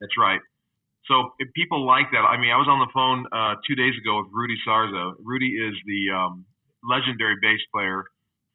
That's 0.00 0.16
right. 0.18 0.40
So 1.08 1.32
if 1.38 1.48
people 1.56 1.86
like 1.86 2.06
that, 2.12 2.20
I 2.28 2.36
mean, 2.36 2.50
I 2.52 2.56
was 2.60 2.68
on 2.68 2.78
the 2.84 2.90
phone 2.92 3.24
uh, 3.32 3.56
two 3.66 3.74
days 3.74 3.94
ago 3.96 4.18
with 4.20 4.28
Rudy 4.32 4.56
Sarzo. 4.66 5.14
Rudy 5.24 5.48
is 5.56 5.74
the 5.88 6.00
um, 6.14 6.44
legendary 6.84 7.36
bass 7.40 7.60
player 7.74 8.04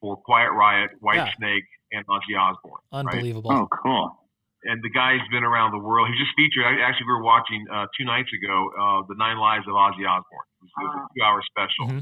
for 0.02 0.18
Quiet 0.18 0.52
Riot, 0.54 0.92
White 1.02 1.18
Yeah. 1.18 1.34
Snake, 1.38 1.66
and 1.92 2.06
Ozzy 2.08 2.38
Osbourne. 2.38 2.82
right? 2.94 3.00
Unbelievable. 3.14 3.52
Oh, 3.52 3.68
cool. 3.84 4.06
and 4.66 4.82
the 4.82 4.90
guy's 4.90 5.20
been 5.32 5.44
around 5.44 5.72
the 5.74 5.80
world. 5.84 6.08
He 6.08 6.16
just 6.18 6.32
featured. 6.38 6.64
Actually, 6.80 7.06
we 7.10 7.14
were 7.20 7.24
watching 7.26 7.66
uh, 7.74 7.86
two 7.98 8.06
nights 8.06 8.30
ago 8.32 8.56
uh, 8.80 9.02
the 9.10 9.16
Nine 9.18 9.38
Lives 9.38 9.66
of 9.68 9.74
Ozzy 9.74 10.06
Osbourne. 10.08 10.48
It 10.62 10.64
was, 10.64 10.72
it 10.78 10.84
was 10.88 10.96
a 10.96 11.04
two-hour 11.18 11.40
special. 11.52 11.86
Mhm. 11.92 12.00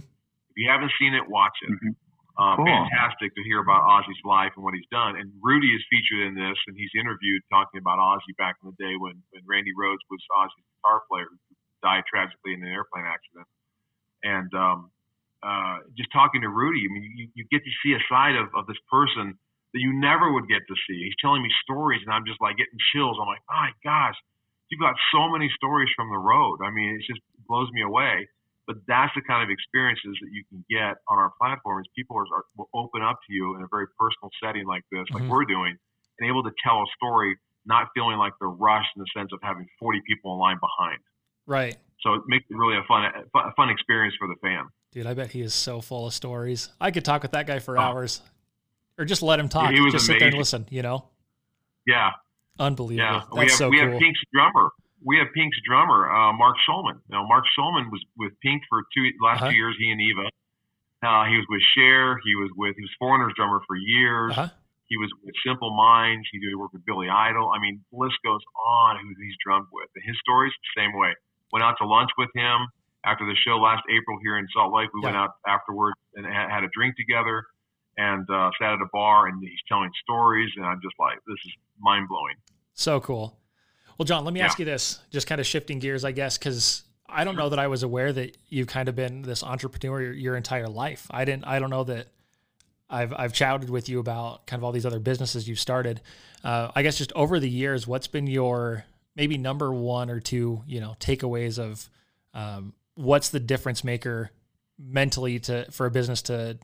If 0.51 0.55
you 0.58 0.70
haven't 0.70 0.91
seen 1.00 1.13
it, 1.15 1.24
watch 1.27 1.55
it. 1.63 1.72
Mhm. 1.72 1.96
Uh, 2.41 2.57
Cool. 2.57 2.65
Fantastic 2.65 3.38
to 3.38 3.43
hear 3.45 3.62
about 3.62 3.86
Ozzy's 3.86 4.17
life 4.25 4.50
and 4.57 4.65
what 4.65 4.74
he's 4.74 4.89
done. 4.89 5.13
And 5.13 5.29
Rudy 5.45 5.69
is 5.77 5.83
featured 5.93 6.25
in 6.25 6.33
this, 6.33 6.57
and 6.65 6.74
he's 6.74 6.89
interviewed 6.98 7.45
talking 7.53 7.77
about 7.77 8.01
Ozzy 8.01 8.33
back 8.41 8.57
in 8.65 8.74
the 8.74 8.77
day 8.81 8.98
when, 8.98 9.13
when 9.29 9.45
Randy 9.45 9.69
Rhoads 9.77 10.01
was 10.10 10.17
Ozzy's 10.33 10.65
guitar 10.81 11.05
player 11.05 11.29
who 11.29 11.38
died 11.86 12.01
tragically 12.10 12.57
in 12.57 12.65
an 12.65 12.74
airplane 12.74 13.05
accident. 13.05 13.45
And 14.25 14.50
um, 14.57 14.89
uh, 15.45 15.86
just 15.93 16.10
talking 16.10 16.41
to 16.41 16.50
Rudy, 16.50 16.81
I 16.81 16.89
mean, 16.89 17.05
you, 17.13 17.25
you 17.38 17.45
get 17.53 17.62
to 17.62 17.74
see 17.86 17.93
a 17.93 18.01
side 18.10 18.33
of, 18.33 18.50
of 18.57 18.65
this 18.65 18.81
person 18.89 19.38
that 19.74 19.81
you 19.81 19.93
never 19.93 20.33
would 20.33 20.50
get 20.50 20.65
to 20.65 20.75
see. 20.89 20.98
He's 20.98 21.17
telling 21.21 21.45
me 21.45 21.50
stories, 21.62 22.01
and 22.01 22.10
I'm 22.10 22.25
just 22.25 22.41
like 22.41 22.57
getting 22.57 22.77
chills. 22.89 23.21
I'm 23.21 23.29
like, 23.29 23.45
my 23.50 23.69
gosh, 23.86 24.17
you've 24.69 24.81
got 24.81 24.98
so 25.13 25.29
many 25.29 25.50
stories 25.55 25.89
from 25.93 26.10
the 26.10 26.17
road. 26.17 26.65
I 26.65 26.74
mean, 26.74 26.98
it 26.98 27.05
just 27.05 27.21
blows 27.45 27.69
me 27.71 27.81
away. 27.86 28.25
But 28.71 28.79
that's 28.87 29.11
the 29.15 29.21
kind 29.27 29.43
of 29.43 29.49
experiences 29.51 30.15
that 30.21 30.29
you 30.31 30.43
can 30.47 30.63
get 30.69 30.95
on 31.11 31.19
our 31.19 31.31
platform. 31.41 31.81
Is 31.81 31.87
people 31.93 32.15
are, 32.15 32.23
are 32.33 32.43
will 32.55 32.69
open 32.73 33.01
up 33.01 33.19
to 33.27 33.33
you 33.33 33.55
in 33.57 33.63
a 33.63 33.67
very 33.69 33.87
personal 33.99 34.29
setting 34.41 34.65
like 34.65 34.83
this, 34.91 35.03
like 35.11 35.23
Mhm. 35.23 35.27
we're 35.29 35.43
doing, 35.43 35.75
and 36.19 36.29
able 36.29 36.41
to 36.43 36.51
tell 36.63 36.77
a 36.81 36.85
story, 36.95 37.35
not 37.65 37.89
feeling 37.93 38.17
like 38.17 38.31
they're 38.39 38.47
rushed 38.47 38.87
in 38.95 39.01
the 39.01 39.07
sense 39.13 39.31
of 39.33 39.39
having 39.43 39.67
40 39.77 39.99
people 40.07 40.31
in 40.33 40.39
line 40.39 40.57
behind. 40.59 40.99
Right. 41.45 41.75
So 41.99 42.13
it 42.13 42.21
makes 42.27 42.45
it 42.49 42.55
really 42.55 42.77
a 42.77 42.83
fun, 42.87 43.03
a 43.35 43.51
fun 43.55 43.69
experience 43.69 44.15
for 44.17 44.27
the 44.29 44.35
fan. 44.41 44.67
Dude, 44.93 45.05
I 45.05 45.13
bet 45.13 45.31
he 45.31 45.41
is 45.41 45.53
so 45.53 45.81
full 45.81 46.07
of 46.07 46.13
stories. 46.13 46.69
I 46.79 46.91
could 46.91 47.03
talk 47.03 47.23
with 47.23 47.31
that 47.31 47.45
guy 47.47 47.59
for 47.59 47.77
Oh. 47.77 47.81
hours. 47.81 48.21
Or 48.97 49.03
just 49.05 49.21
let 49.21 49.37
him 49.39 49.49
talk. 49.49 49.71
He 49.71 49.81
was 49.81 49.91
just 49.93 50.05
sit 50.05 50.19
there 50.19 50.27
and 50.29 50.35
amazing. 50.35 50.61
listen, 50.61 50.65
you 50.69 50.81
know? 50.81 51.09
Yeah, 51.85 52.11
Unbelievable. 52.59 53.03
Yeah, 53.11 53.19
That's 53.19 53.31
we 53.33 53.39
have 53.39 53.51
so 53.51 53.69
we 53.69 53.79
cool. 53.79 53.89
have 53.91 53.99
Pink's 53.99 54.19
drummer. 54.33 54.69
We 55.03 55.17
have 55.17 55.27
Pink's 55.34 55.58
drummer, 55.67 56.10
uh, 56.12 56.34
Mark 56.34 56.55
Schulman. 56.67 57.00
Now, 57.10 57.25
Mark 57.25 57.46
Schulman 57.58 57.89
was 57.91 58.03
with 58.17 58.34
Pink 58.41 58.62
for 58.70 58.84
two 58.96 59.10
last 59.22 59.41
Uh-huh. 59.41 59.50
two 59.51 59.58
years. 59.58 59.75
He 59.79 59.91
and 59.91 60.00
Eva. 60.01 60.29
Uh, 61.03 61.25
he 61.25 61.36
was 61.38 61.46
with 61.50 61.62
Cher. 61.74 62.20
He 62.24 62.36
was 62.36 62.51
with 62.55 62.75
he 62.75 62.84
was 62.84 62.91
Foreigner's 63.00 63.34
drummer 63.36 63.60
for 63.65 63.75
years. 63.75 64.31
Uh-huh. 64.38 64.50
He 64.88 64.98
was 64.98 65.10
with 65.24 65.34
Simple 65.46 65.74
Minds. 65.75 66.27
He 66.31 66.39
did 66.39 66.55
work 66.55 66.74
with 66.74 66.86
Billy 66.86 67.08
Idol. 67.10 67.51
I 67.55 67.60
mean, 67.60 67.84
the 67.91 67.98
list 67.98 68.17
goes 68.24 68.41
on 68.67 68.98
who 68.98 69.08
he's 69.24 69.36
drummed 69.43 69.67
with. 69.72 69.89
And 69.96 70.03
his 70.05 70.17
stories, 70.20 70.51
same 70.77 70.93
way. 70.93 71.15
Went 71.51 71.63
out 71.63 71.75
to 71.79 71.88
lunch 71.88 72.12
with 72.17 72.29
him 72.36 72.67
after 73.05 73.25
the 73.25 73.36
show 73.36 73.58
last 73.58 73.84
April 73.89 74.20
here 74.22 74.38
in 74.38 74.46
Salt 74.53 74.74
Lake. 74.74 74.89
We 74.93 75.00
went 75.01 75.15
out 75.15 75.31
afterwards 75.48 75.96
and 76.15 76.25
had, 76.25 76.50
had 76.51 76.63
a 76.63 76.67
drink 76.75 76.96
together 76.98 77.46
and 77.98 78.29
uh, 78.29 78.51
sat 78.60 78.74
at 78.74 78.81
a 78.81 78.88
bar. 78.93 79.27
And 79.27 79.41
he's 79.41 79.58
telling 79.67 79.89
stories, 80.03 80.51
and 80.58 80.65
I'm 80.65 80.81
just 80.84 80.96
like, 81.00 81.17
this 81.25 81.39
is 81.46 81.53
mind 81.79 82.08
blowing. 82.10 82.36
So 82.74 83.00
cool. 83.00 83.38
Well, 84.01 84.05
John, 84.08 84.25
let 84.25 84.34
me 84.34 84.41
ask 84.41 84.58
you 84.58 84.65
this, 84.65 85.00
just 85.12 85.27
kind 85.27 85.39
of 85.39 85.46
shifting 85.46 85.77
gears, 85.77 86.03
I 86.03 86.12
guess, 86.12 86.36
because 86.36 86.81
I 87.08 87.24
don't 87.24 87.36
know 87.36 87.50
that 87.50 87.60
I 87.60 87.67
was 87.67 87.84
aware 87.84 88.12
that 88.12 88.36
you've 88.50 88.65
kind 88.65 88.89
of 88.89 88.96
been 88.96 89.22
this 89.22 89.43
entrepreneur 89.43 90.01
your, 90.01 90.13
your 90.13 90.36
entire 90.36 90.67
life. 90.67 91.05
I 91.12 91.24
didn't, 91.24 91.46
I 91.46 91.60
don't 91.60 91.70
know 91.70 91.84
that 91.84 92.08
I've, 92.89 93.13
I've 93.15 93.31
chatted 93.31 93.70
with 93.70 93.89
you 93.89 94.00
about 94.00 94.48
kind 94.48 94.60
of 94.60 94.63
all 94.63 94.72
these 94.72 94.88
other 94.88 94.98
businesses 94.98 95.48
you've 95.48 95.60
started. 95.60 96.01
Uh, 96.43 96.72
I 96.74 96.81
guess 96.81 96.98
just 96.98 97.13
over 97.13 97.39
the 97.39 97.48
years, 97.48 97.86
what's 97.86 98.08
been 98.08 98.25
your 98.25 98.86
maybe 99.15 99.38
number 99.38 99.72
one 99.72 100.10
or 100.10 100.20
two, 100.20 100.63
you 100.65 100.81
know, 100.81 100.96
takeaways 101.00 101.60
of 101.60 101.88
um, 102.34 102.74
what's 102.96 103.29
the 103.29 103.39
difference 103.39 103.84
maker 103.84 104.31
mentally 104.79 105.38
to, 105.41 105.70
for 105.70 105.86
a 105.86 105.91
business 105.91 106.24
to 106.24 106.58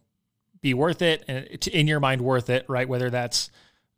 be 0.61 0.73
worth 0.73 1.03
it 1.03 1.23
and 1.27 1.61
to, 1.61 1.69
in 1.69 1.85
your 1.85 1.99
mind 1.99 2.21
worth 2.21 2.49
it, 2.49 2.65
right? 2.67 2.89
Whether 2.89 3.11
that's, 3.11 3.51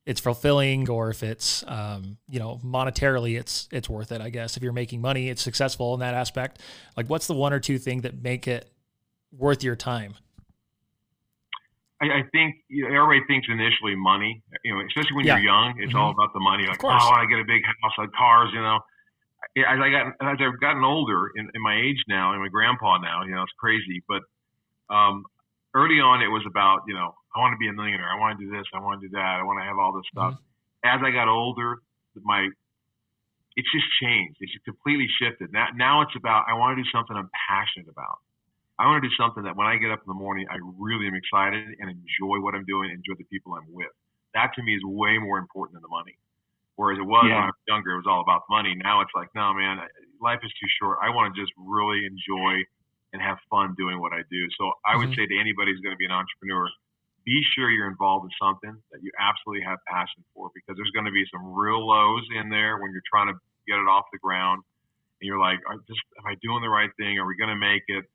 it's 0.06 0.20
fulfilling 0.20 0.90
or 0.90 1.10
if 1.10 1.22
it's 1.24 1.64
um, 1.68 2.18
you 2.28 2.40
know 2.40 2.60
monetarily 2.64 3.38
it's 3.40 3.68
it's 3.72 3.90
worth 3.90 4.12
it 4.12 4.22
i 4.22 4.30
guess 4.30 4.58
if 4.58 4.64
you're 4.64 4.74
making 4.74 5.02
money 5.02 5.30
it's 5.30 5.42
successful 5.42 5.94
in 5.94 6.00
that 6.00 6.14
aspect 6.14 6.60
like 6.98 7.08
what's 7.10 7.28
the 7.28 7.34
one 7.34 7.54
or 7.54 7.60
two 7.60 7.78
thing 7.78 8.02
that 8.02 8.22
make 8.24 8.48
it 8.48 8.72
worth 9.32 9.64
your 9.64 9.76
time 9.76 10.14
I, 12.02 12.06
I 12.06 12.24
think 12.32 12.56
you 12.70 12.88
know, 12.88 12.96
everybody 12.96 13.28
thinks 13.28 13.48
initially 13.50 13.96
money. 13.96 14.42
You 14.64 14.74
know, 14.74 14.86
especially 14.88 15.18
when 15.18 15.26
Yeah. 15.26 15.36
you're 15.36 15.52
young, 15.52 15.76
it's 15.80 15.94
all 15.94 16.12
about 16.12 16.32
the 16.34 16.40
money. 16.40 16.66
Like, 16.66 16.82
oh. 16.84 16.88
I 16.88 17.26
get 17.26 17.40
a 17.40 17.44
big 17.44 17.62
house, 17.66 17.92
like 17.98 18.12
cars. 18.14 18.52
You 18.54 18.62
know, 18.62 18.80
as 19.58 19.80
I 19.84 19.90
got 19.90 20.08
as 20.22 20.38
I've 20.40 20.60
gotten 20.62 20.84
older 20.84 21.30
in, 21.36 21.50
in 21.54 21.62
my 21.62 21.76
age 21.76 22.00
now, 22.08 22.32
and 22.32 22.42
my 22.42 22.48
grandpa 22.48 23.00
now, 23.00 23.24
you 23.26 23.36
know, 23.36 23.44
it's 23.44 23.52
crazy. 23.60 24.02
But 24.08 24.22
um, 24.90 25.26
early 25.76 26.00
on, 26.00 26.22
it 26.22 26.28
was 26.28 26.44
about 26.48 26.84
you 26.88 26.94
know, 26.94 27.16
I 27.36 27.40
want 27.40 27.54
to 27.54 27.58
be 27.62 27.68
a 27.70 27.74
millionaire. 27.74 28.10
I 28.10 28.20
want 28.20 28.40
to 28.40 28.46
do 28.46 28.52
this. 28.52 28.66
I 28.74 28.80
want 28.80 29.02
to 29.02 29.08
do 29.08 29.12
that. 29.18 29.40
I 29.40 29.44
want 29.44 29.60
to 29.62 29.66
have 29.66 29.78
all 29.78 29.94
this 29.94 30.08
stuff. 30.12 30.34
As 30.84 31.02
I 31.04 31.12
got 31.12 31.28
older, 31.28 31.80
my 32.24 32.50
it's 33.56 33.72
just 33.72 33.86
changed. 34.02 34.38
It's 34.40 34.54
just 34.54 34.66
completely 34.66 35.08
shifted. 35.20 35.52
Now, 35.52 35.68
now 35.76 36.02
it's 36.02 36.16
about 36.16 36.46
I 36.48 36.54
want 36.54 36.78
to 36.78 36.84
do 36.84 36.90
something 36.94 37.16
I'm 37.18 37.30
passionate 37.50 37.90
about. 37.90 38.18
I 38.80 38.88
want 38.88 39.04
to 39.04 39.10
do 39.10 39.16
something 39.16 39.44
that 39.44 39.56
when 39.58 39.68
I 39.68 39.78
get 39.78 39.92
up 39.92 40.00
in 40.02 40.10
the 40.10 40.18
morning, 40.18 40.48
I 40.50 40.58
really 40.80 41.08
am 41.08 41.16
excited 41.16 41.64
and 41.80 41.88
enjoy 41.92 42.42
what 42.42 42.56
I'm 42.56 42.66
doing, 42.66 42.92
enjoy 42.92 43.16
the 43.18 43.28
people 43.32 43.54
I'm 43.56 43.68
with. 43.72 43.92
That 44.34 44.52
to 44.56 44.64
me 44.64 44.76
is 44.76 44.84
way 44.86 45.18
more 45.20 45.38
important 45.40 45.76
than 45.76 45.84
the 45.84 45.92
money. 45.94 46.18
Whereas 46.76 47.00
it 47.00 47.06
was 47.06 47.32
when 47.36 47.44
I 47.44 47.52
was 47.54 47.62
younger, 47.68 47.94
it 47.94 48.02
was 48.02 48.10
all 48.10 48.22
about 48.22 48.44
the 48.50 48.56
money. 48.56 48.74
Now 48.76 49.02
it's 49.02 49.12
like, 49.16 49.30
no, 49.36 49.54
man, 49.54 49.80
life 50.22 50.40
is 50.44 50.52
too 50.58 50.70
short. 50.82 51.00
I 51.04 51.12
want 51.12 51.36
to 51.36 51.42
just 51.42 51.54
really 51.58 52.06
enjoy 52.08 52.66
and 53.14 53.22
have 53.22 53.38
fun 53.50 53.76
doing 53.78 54.00
what 54.02 54.14
I 54.14 54.24
do. 54.32 54.42
So 54.58 54.74
I 54.86 54.96
would 54.98 55.10
Mhm. 55.10 55.16
say 55.18 55.28
to 55.28 55.38
anybody 55.40 55.72
who's 55.72 55.82
going 55.82 55.94
to 55.94 56.02
be 56.02 56.06
an 56.10 56.16
entrepreneur, 56.16 56.70
be 57.30 57.42
sure 57.54 57.70
you're 57.70 57.88
involved 57.88 58.26
in 58.26 58.34
something 58.42 58.74
that 58.92 59.04
you 59.06 59.12
absolutely 59.22 59.62
have 59.62 59.78
passion 59.86 60.26
for 60.34 60.50
because 60.58 60.74
there's 60.74 60.90
going 60.98 61.06
to 61.06 61.14
be 61.14 61.22
some 61.30 61.46
real 61.54 61.86
lows 61.86 62.26
in 62.42 62.50
there 62.50 62.82
when 62.82 62.90
you're 62.90 63.06
trying 63.06 63.30
to 63.30 63.38
get 63.70 63.78
it 63.78 63.86
off 63.86 64.10
the 64.12 64.18
ground 64.18 64.66
and 65.22 65.30
you're 65.30 65.38
like, 65.38 65.60
are 65.70 65.78
just 65.86 66.02
am 66.18 66.26
I 66.26 66.34
doing 66.42 66.66
the 66.66 66.74
right 66.74 66.90
thing? 66.98 67.20
Are 67.22 67.28
we 67.30 67.38
going 67.38 67.54
to 67.54 67.62
make 67.62 67.86
it? 67.88 68.10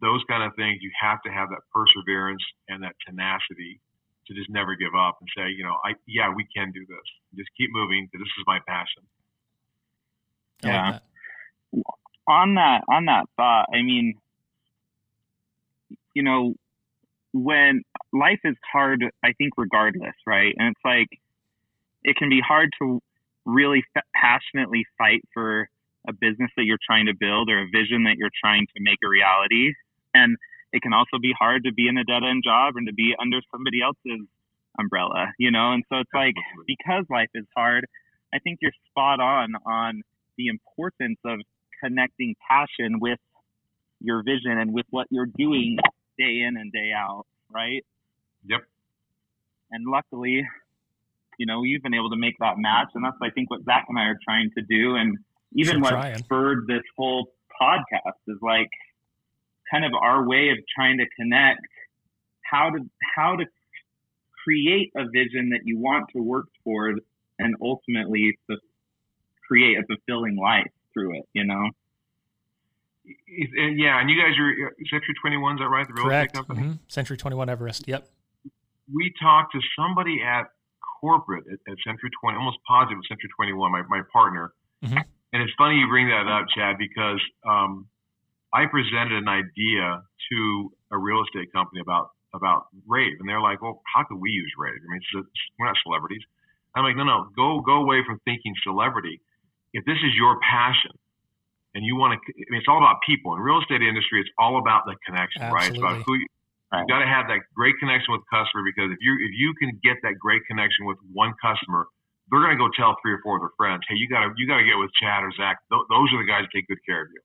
Those 0.00 0.22
kind 0.30 0.46
of 0.46 0.54
things, 0.54 0.78
you 0.80 0.90
have 0.94 1.18
to 1.26 1.30
have 1.34 1.50
that 1.50 1.66
perseverance 1.74 2.42
and 2.70 2.82
that 2.86 2.94
tenacity 3.02 3.80
to 4.26 4.34
just 4.34 4.50
never 4.50 4.76
give 4.78 4.94
up 4.94 5.18
and 5.18 5.28
say, 5.36 5.50
you 5.50 5.64
know, 5.66 5.74
I 5.82 5.98
yeah, 6.06 6.30
we 6.30 6.46
can 6.54 6.70
do 6.70 6.86
this. 6.86 7.06
Just 7.34 7.50
keep 7.58 7.70
moving. 7.74 8.06
'cause 8.06 8.20
This 8.22 8.34
is 8.38 8.44
my 8.46 8.60
passion. 8.66 9.02
I 10.62 10.68
Yeah. 10.68 10.82
like 10.86 11.02
that. 11.02 11.02
on 12.28 12.54
that 12.54 12.84
on 12.88 13.06
that 13.06 13.26
thought, 13.36 13.66
I 13.74 13.82
mean, 13.82 14.14
you 16.14 16.22
know, 16.22 16.54
when 17.32 17.82
life 18.12 18.40
is 18.44 18.56
hard, 18.72 19.04
I 19.24 19.32
think 19.32 19.54
regardless, 19.56 20.14
right? 20.26 20.54
And 20.56 20.68
it's 20.68 20.84
like 20.84 21.08
it 22.04 22.16
can 22.16 22.28
be 22.28 22.40
hard 22.46 22.70
to 22.80 23.00
really 23.44 23.84
f- 23.96 24.04
passionately 24.14 24.84
fight 24.98 25.22
for 25.32 25.68
a 26.08 26.12
business 26.12 26.50
that 26.56 26.64
you're 26.64 26.82
trying 26.84 27.06
to 27.06 27.14
build 27.18 27.48
or 27.48 27.62
a 27.62 27.66
vision 27.66 28.04
that 28.04 28.16
you're 28.18 28.34
trying 28.40 28.66
to 28.76 28.82
make 28.82 28.98
a 29.04 29.08
reality, 29.08 29.72
and 30.14 30.36
it 30.72 30.82
can 30.82 30.92
also 30.92 31.18
be 31.20 31.32
hard 31.38 31.64
to 31.64 31.72
be 31.72 31.88
in 31.88 31.96
a 31.98 32.04
dead 32.04 32.24
end 32.24 32.42
job 32.44 32.74
and 32.76 32.86
to 32.86 32.94
be 32.94 33.14
under 33.20 33.40
somebody 33.50 33.80
else's 33.82 34.26
umbrella, 34.78 35.32
you 35.38 35.50
know. 35.50 35.72
And 35.72 35.84
so 35.88 35.98
it's 35.98 36.10
like 36.14 36.34
because 36.66 37.04
life 37.10 37.30
is 37.34 37.46
hard, 37.56 37.86
I 38.34 38.38
think 38.38 38.58
you're 38.60 38.72
spot 38.90 39.20
on 39.20 39.54
on 39.66 40.02
the 40.36 40.48
importance 40.48 41.18
of 41.24 41.40
connecting 41.82 42.34
passion 42.48 43.00
with 43.00 43.18
your 44.00 44.22
vision 44.22 44.58
and 44.58 44.72
with 44.72 44.86
what 44.90 45.06
you're 45.10 45.26
doing 45.26 45.78
day 46.18 46.42
in 46.46 46.56
and 46.56 46.72
day 46.72 46.92
out, 46.96 47.26
right? 47.50 47.84
Yep. 48.48 48.60
And 49.70 49.86
luckily, 49.86 50.46
you 51.38 51.46
know, 51.46 51.62
you've 51.62 51.82
been 51.82 51.94
able 51.94 52.10
to 52.10 52.16
make 52.16 52.34
that 52.40 52.58
match, 52.58 52.88
and 52.94 53.04
that's 53.04 53.16
I 53.22 53.30
think 53.30 53.50
what 53.50 53.64
Zach 53.64 53.86
and 53.88 53.98
I 53.98 54.04
are 54.04 54.18
trying 54.24 54.50
to 54.56 54.62
do, 54.62 54.96
and 54.96 55.18
even 55.54 55.74
Sure 55.74 55.80
what 55.80 55.90
trying. 55.90 56.18
spurred 56.18 56.66
this 56.66 56.82
whole 56.96 57.32
podcast 57.60 58.18
is 58.28 58.38
like 58.42 58.70
kind 59.70 59.84
of 59.84 59.92
our 59.94 60.26
way 60.26 60.50
of 60.50 60.58
trying 60.74 60.98
to 60.98 61.06
connect 61.16 61.60
how 62.42 62.70
to 62.70 62.78
how 63.16 63.36
to 63.36 63.44
create 64.44 64.92
a 64.96 65.04
vision 65.06 65.50
that 65.50 65.60
you 65.64 65.78
want 65.78 66.08
to 66.14 66.22
work 66.22 66.46
toward 66.64 67.00
and 67.38 67.54
ultimately 67.62 68.36
to 68.50 68.56
create 69.46 69.78
a 69.78 69.82
fulfilling 69.86 70.36
life 70.36 70.70
through 70.92 71.16
it, 71.16 71.24
you 71.32 71.44
know? 71.44 71.70
And 73.04 73.78
yeah, 73.78 74.00
and 74.00 74.08
you 74.08 74.20
guys 74.20 74.38
are 74.38 74.72
Century 74.90 75.14
21, 75.20 75.56
is 75.56 75.58
that 75.60 75.68
right? 75.68 75.86
The 75.86 75.94
real 75.94 76.04
correct 76.04 76.36
estate 76.36 76.46
company. 76.46 76.68
Mhm. 76.68 76.78
century 76.86 77.16
21 77.16 77.48
everest 77.48 77.88
yep 77.88 78.06
we 78.92 79.12
talked 79.20 79.52
to 79.52 79.60
somebody 79.76 80.20
at 80.22 80.50
corporate 81.00 81.44
at, 81.46 81.58
at 81.70 81.76
Century 81.84 82.10
20, 82.22 82.36
almost 82.38 82.58
positive 82.66 82.98
at 82.98 83.06
Century 83.08 83.30
21, 83.34 83.72
my, 83.72 83.82
my 83.88 84.02
partner. 84.12 84.52
Mhm. 84.84 85.02
And 85.32 85.42
it's 85.42 85.52
funny 85.56 85.76
you 85.76 85.88
bring 85.88 86.08
that 86.08 86.28
up, 86.28 86.46
Chad, 86.54 86.76
because 86.78 87.20
um, 87.48 87.88
I 88.52 88.66
presented 88.66 89.16
an 89.16 89.28
idea 89.28 90.02
to 90.30 90.72
a 90.90 90.98
real 90.98 91.22
estate 91.24 91.52
company 91.52 91.80
about 91.80 92.10
about 92.34 92.68
Rave, 92.86 93.20
and 93.20 93.28
they're 93.28 93.40
like, 93.42 93.60
"Well, 93.60 93.82
how 93.94 94.04
could 94.04 94.16
we 94.16 94.30
use 94.30 94.52
Rave? 94.56 94.80
I 94.80 94.88
mean, 94.88 95.24
we're 95.58 95.66
not 95.66 95.76
celebrities." 95.82 96.22
I'm 96.74 96.84
like, 96.84 96.96
"No, 96.96 97.04
no, 97.04 97.28
go 97.36 97.60
go 97.60 97.76
away 97.82 98.04
from 98.04 98.20
thinking 98.24 98.54
celebrity. 98.62 99.20
If 99.72 99.84
this 99.84 99.98
is 99.98 100.14
your 100.16 100.38
passion, 100.40 100.92
and 101.74 101.84
you 101.84 101.96
want 101.96 102.12
to, 102.14 102.18
I 102.32 102.44
mean, 102.52 102.60
it's 102.60 102.68
all 102.68 102.78
about 102.78 103.00
people. 103.06 103.34
In 103.34 103.40
real 103.40 103.60
estate 103.60 103.80
industry, 103.82 104.20
it's 104.20 104.30
all 104.38 104.58
about 104.58 104.84
the 104.84 104.96
connection, 105.06 105.42
right? 105.52 105.68
It's 105.70 105.78
about 105.78 106.02
who. 106.04 106.14
You, 106.14 106.26
You 106.84 106.88
got 106.88 107.00
to 107.04 107.08
have 107.08 107.28
that 107.28 107.44
great 107.52 107.76
connection 107.80 108.12
with 108.16 108.24
customer 108.32 108.64
because 108.64 108.88
if 108.92 109.00
you 109.04 109.12
if 109.20 109.32
you 109.36 109.52
can 109.60 109.76
get 109.84 110.00
that 110.04 110.16
great 110.16 110.40
connection 110.48 110.88
with 110.88 110.96
one 111.12 111.32
customer, 111.40 111.84
they're 112.32 112.40
going 112.40 112.56
to 112.56 112.60
go 112.60 112.72
tell 112.72 112.96
three 113.04 113.12
or 113.12 113.20
four 113.20 113.36
of 113.36 113.42
their 113.44 113.52
friends, 113.60 113.84
"Hey, 113.88 113.96
you 114.00 114.08
got 114.08 114.24
to 114.24 114.32
you 114.40 114.48
got 114.48 114.56
to 114.56 114.64
get 114.64 114.80
with 114.80 114.88
Chad 114.96 115.20
or 115.20 115.32
Zach. 115.36 115.60
Th- 115.68 115.84
those 115.92 116.08
are 116.16 116.20
the 116.20 116.28
guys 116.28 116.48
that 116.48 116.52
take 116.52 116.68
good 116.68 116.80
care 116.88 117.04
of 117.04 117.08
you." 117.12 117.20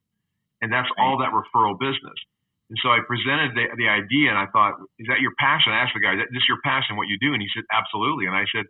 And 0.59 0.67
that's 0.67 0.89
all 0.99 1.15
that 1.23 1.31
referral 1.31 1.79
business. 1.79 2.19
And 2.67 2.75
so 2.83 2.91
I 2.91 2.99
presented 3.07 3.55
the, 3.55 3.71
the 3.79 3.87
idea, 3.87 4.27
and 4.31 4.39
I 4.39 4.51
thought, 4.51 4.75
"Is 4.99 5.07
that 5.07 5.23
your 5.23 5.31
passion?" 5.39 5.71
I 5.71 5.87
asked 5.87 5.95
the 5.95 6.03
guy, 6.03 6.19
"Is 6.19 6.27
this 6.35 6.43
your 6.51 6.59
passion? 6.63 6.99
What 6.99 7.07
you 7.07 7.15
do?" 7.19 7.31
And 7.31 7.41
he 7.41 7.47
said, 7.55 7.63
"Absolutely." 7.71 8.27
And 8.27 8.35
I 8.35 8.43
said, 8.51 8.67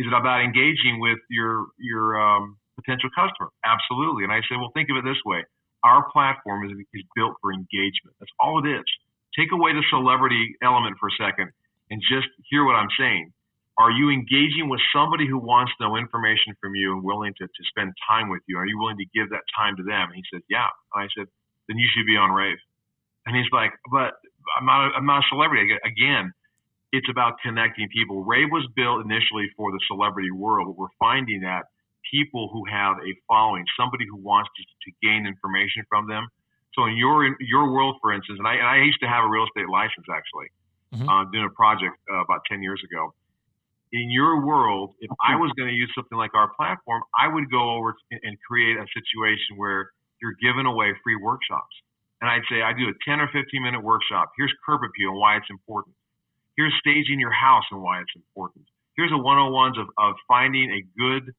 "Is 0.00 0.08
it 0.08 0.14
about 0.16 0.40
engaging 0.40 1.00
with 1.04 1.20
your 1.28 1.68
your 1.76 2.16
um, 2.16 2.56
potential 2.78 3.10
customer?" 3.10 3.50
Absolutely. 3.66 4.22
And 4.24 4.32
I 4.32 4.40
said, 4.46 4.62
"Well, 4.62 4.70
think 4.72 4.88
of 4.90 4.96
it 4.96 5.04
this 5.04 5.18
way: 5.26 5.42
our 5.82 6.06
platform 6.14 6.70
is, 6.70 6.72
is 6.94 7.04
built 7.18 7.34
for 7.42 7.52
engagement. 7.52 8.14
That's 8.22 8.32
all 8.38 8.62
it 8.62 8.68
is." 8.70 8.86
take 9.36 9.52
away 9.52 9.72
the 9.72 9.84
celebrity 9.90 10.56
element 10.62 10.96
for 10.98 11.08
a 11.08 11.16
second 11.18 11.50
and 11.90 12.02
just 12.02 12.28
hear 12.50 12.64
what 12.64 12.74
I'm 12.74 12.90
saying. 12.98 13.32
Are 13.78 13.92
you 13.94 14.10
engaging 14.10 14.68
with 14.68 14.80
somebody 14.92 15.26
who 15.28 15.38
wants 15.38 15.70
to 15.78 15.86
know 15.86 15.96
information 15.96 16.54
from 16.60 16.74
you 16.74 16.94
and 16.94 17.04
willing 17.04 17.32
to, 17.38 17.46
to 17.46 17.62
spend 17.70 17.94
time 18.10 18.28
with 18.28 18.42
you? 18.48 18.58
Are 18.58 18.66
you 18.66 18.76
willing 18.78 18.98
to 18.98 19.06
give 19.14 19.30
that 19.30 19.46
time 19.54 19.76
to 19.76 19.84
them? 19.84 20.10
And 20.10 20.16
he 20.18 20.24
said, 20.34 20.42
Yeah. 20.50 20.66
And 20.94 21.04
I 21.04 21.08
said, 21.16 21.30
Then 21.68 21.78
you 21.78 21.86
should 21.94 22.04
be 22.04 22.16
on 22.18 22.32
Rave. 22.32 22.58
And 23.26 23.36
he's 23.36 23.46
like, 23.52 23.70
But 23.92 24.18
I'm 24.58 24.66
not, 24.66 24.90
a, 24.90 24.98
I'm 24.98 25.06
not 25.06 25.22
a 25.22 25.26
celebrity. 25.30 25.70
Again, 25.86 26.34
it's 26.90 27.06
about 27.08 27.38
connecting 27.38 27.86
people. 27.94 28.24
Rave 28.24 28.48
was 28.50 28.66
built 28.74 29.04
initially 29.06 29.46
for 29.56 29.70
the 29.70 29.80
celebrity 29.86 30.32
world, 30.32 30.66
but 30.66 30.76
we're 30.76 30.96
finding 30.98 31.42
that 31.42 31.70
people 32.10 32.48
who 32.52 32.64
have 32.70 32.96
a 32.98 33.10
following, 33.26 33.64
somebody 33.78 34.04
who 34.08 34.16
wants 34.16 34.50
to, 34.56 34.62
to 34.62 34.90
gain 35.02 35.26
information 35.26 35.84
from 35.88 36.08
them, 36.08 36.28
so 36.74 36.84
in 36.86 36.96
your 36.96 37.26
in 37.26 37.34
your 37.40 37.72
world, 37.72 37.96
for 38.00 38.12
instance, 38.12 38.38
and 38.38 38.46
I, 38.46 38.54
and 38.54 38.66
I 38.66 38.78
used 38.82 39.00
to 39.00 39.08
have 39.08 39.24
a 39.24 39.28
real 39.28 39.44
estate 39.44 39.68
license 39.68 40.06
actually, 40.12 40.48
Mhm. 40.94 41.08
uh, 41.08 41.24
doing 41.30 41.44
a 41.44 41.50
project 41.50 41.96
uh, 42.10 42.22
about 42.24 42.40
ten 42.48 42.62
years 42.62 42.82
ago. 42.84 43.12
In 43.92 44.10
your 44.10 44.44
world, 44.44 44.94
if 45.00 45.10
I 45.26 45.34
was 45.36 45.50
going 45.56 45.68
to 45.70 45.74
use 45.74 45.90
something 45.94 46.18
like 46.18 46.34
our 46.34 46.48
platform, 46.54 47.02
I 47.18 47.26
would 47.26 47.50
go 47.50 47.70
over 47.70 47.96
and 48.10 48.36
create 48.46 48.76
a 48.76 48.86
situation 48.92 49.56
where 49.56 49.90
you're 50.20 50.36
giving 50.42 50.66
away 50.66 50.92
free 51.02 51.16
workshops. 51.16 51.74
And 52.20 52.28
I'd 52.28 52.42
say 52.50 52.60
I 52.60 52.72
do 52.74 52.88
a 52.88 52.92
10 53.04 53.20
or 53.20 53.28
15 53.28 53.62
minute 53.62 53.80
workshop. 53.82 54.32
Here's 54.36 54.52
curb 54.66 54.82
appeal 54.84 55.10
and 55.10 55.18
why 55.18 55.36
it's 55.36 55.48
important. 55.48 55.96
Here's 56.56 56.74
staging 56.80 57.18
your 57.18 57.30
house 57.32 57.64
and 57.70 57.80
why 57.80 58.00
it's 58.02 58.14
important. 58.14 58.66
Here's 58.96 59.12
a 59.12 59.14
101s 59.14 59.78
of, 59.80 59.88
of 59.96 60.16
finding 60.26 60.70
a 60.70 60.82
good 60.98 61.32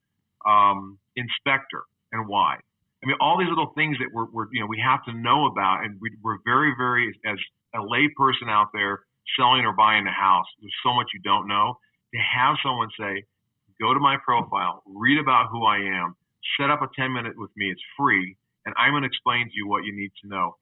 um, 0.47 0.97
inspector 1.15 1.83
and 2.11 2.27
why. 2.27 2.57
I 3.03 3.07
mean, 3.07 3.15
all 3.21 3.37
these 3.39 3.47
little 3.47 3.71
things 3.75 3.97
that 3.99 4.09
we're, 4.13 4.27
we're 4.31 4.47
you 4.51 4.59
know, 4.59 4.67
we 4.67 4.81
have 4.83 5.03
to 5.05 5.13
know 5.13 5.45
about, 5.47 5.85
and 5.85 5.97
we, 6.01 6.11
we're 6.21 6.37
very, 6.43 6.73
very, 6.77 7.07
as 7.25 7.37
a 7.75 7.81
lay 7.81 8.09
person 8.17 8.49
out 8.49 8.69
there 8.73 9.01
selling 9.37 9.63
or 9.63 9.73
buying 9.73 10.05
a 10.07 10.11
house, 10.11 10.45
there's 10.59 10.75
so 10.83 10.93
much 10.93 11.07
you 11.13 11.21
don't 11.23 11.47
know. 11.47 11.77
To 12.13 12.19
have 12.19 12.57
someone 12.63 12.89
say, 12.99 13.23
go 13.79 13.93
to 13.93 13.99
my 13.99 14.17
profile, 14.25 14.81
read 14.85 15.19
about 15.19 15.47
who 15.51 15.63
I 15.63 15.77
am, 15.77 16.15
set 16.59 16.69
up 16.69 16.81
a 16.81 16.89
10 16.97 17.13
minute 17.13 17.37
with 17.37 17.51
me, 17.55 17.71
it's 17.71 17.81
free, 17.97 18.35
and 18.65 18.73
I'm 18.77 18.91
going 18.91 19.03
to 19.03 19.07
explain 19.07 19.45
to 19.45 19.55
you 19.55 19.67
what 19.67 19.85
you 19.85 19.95
need 19.95 20.11
to 20.23 20.27
know. 20.27 20.57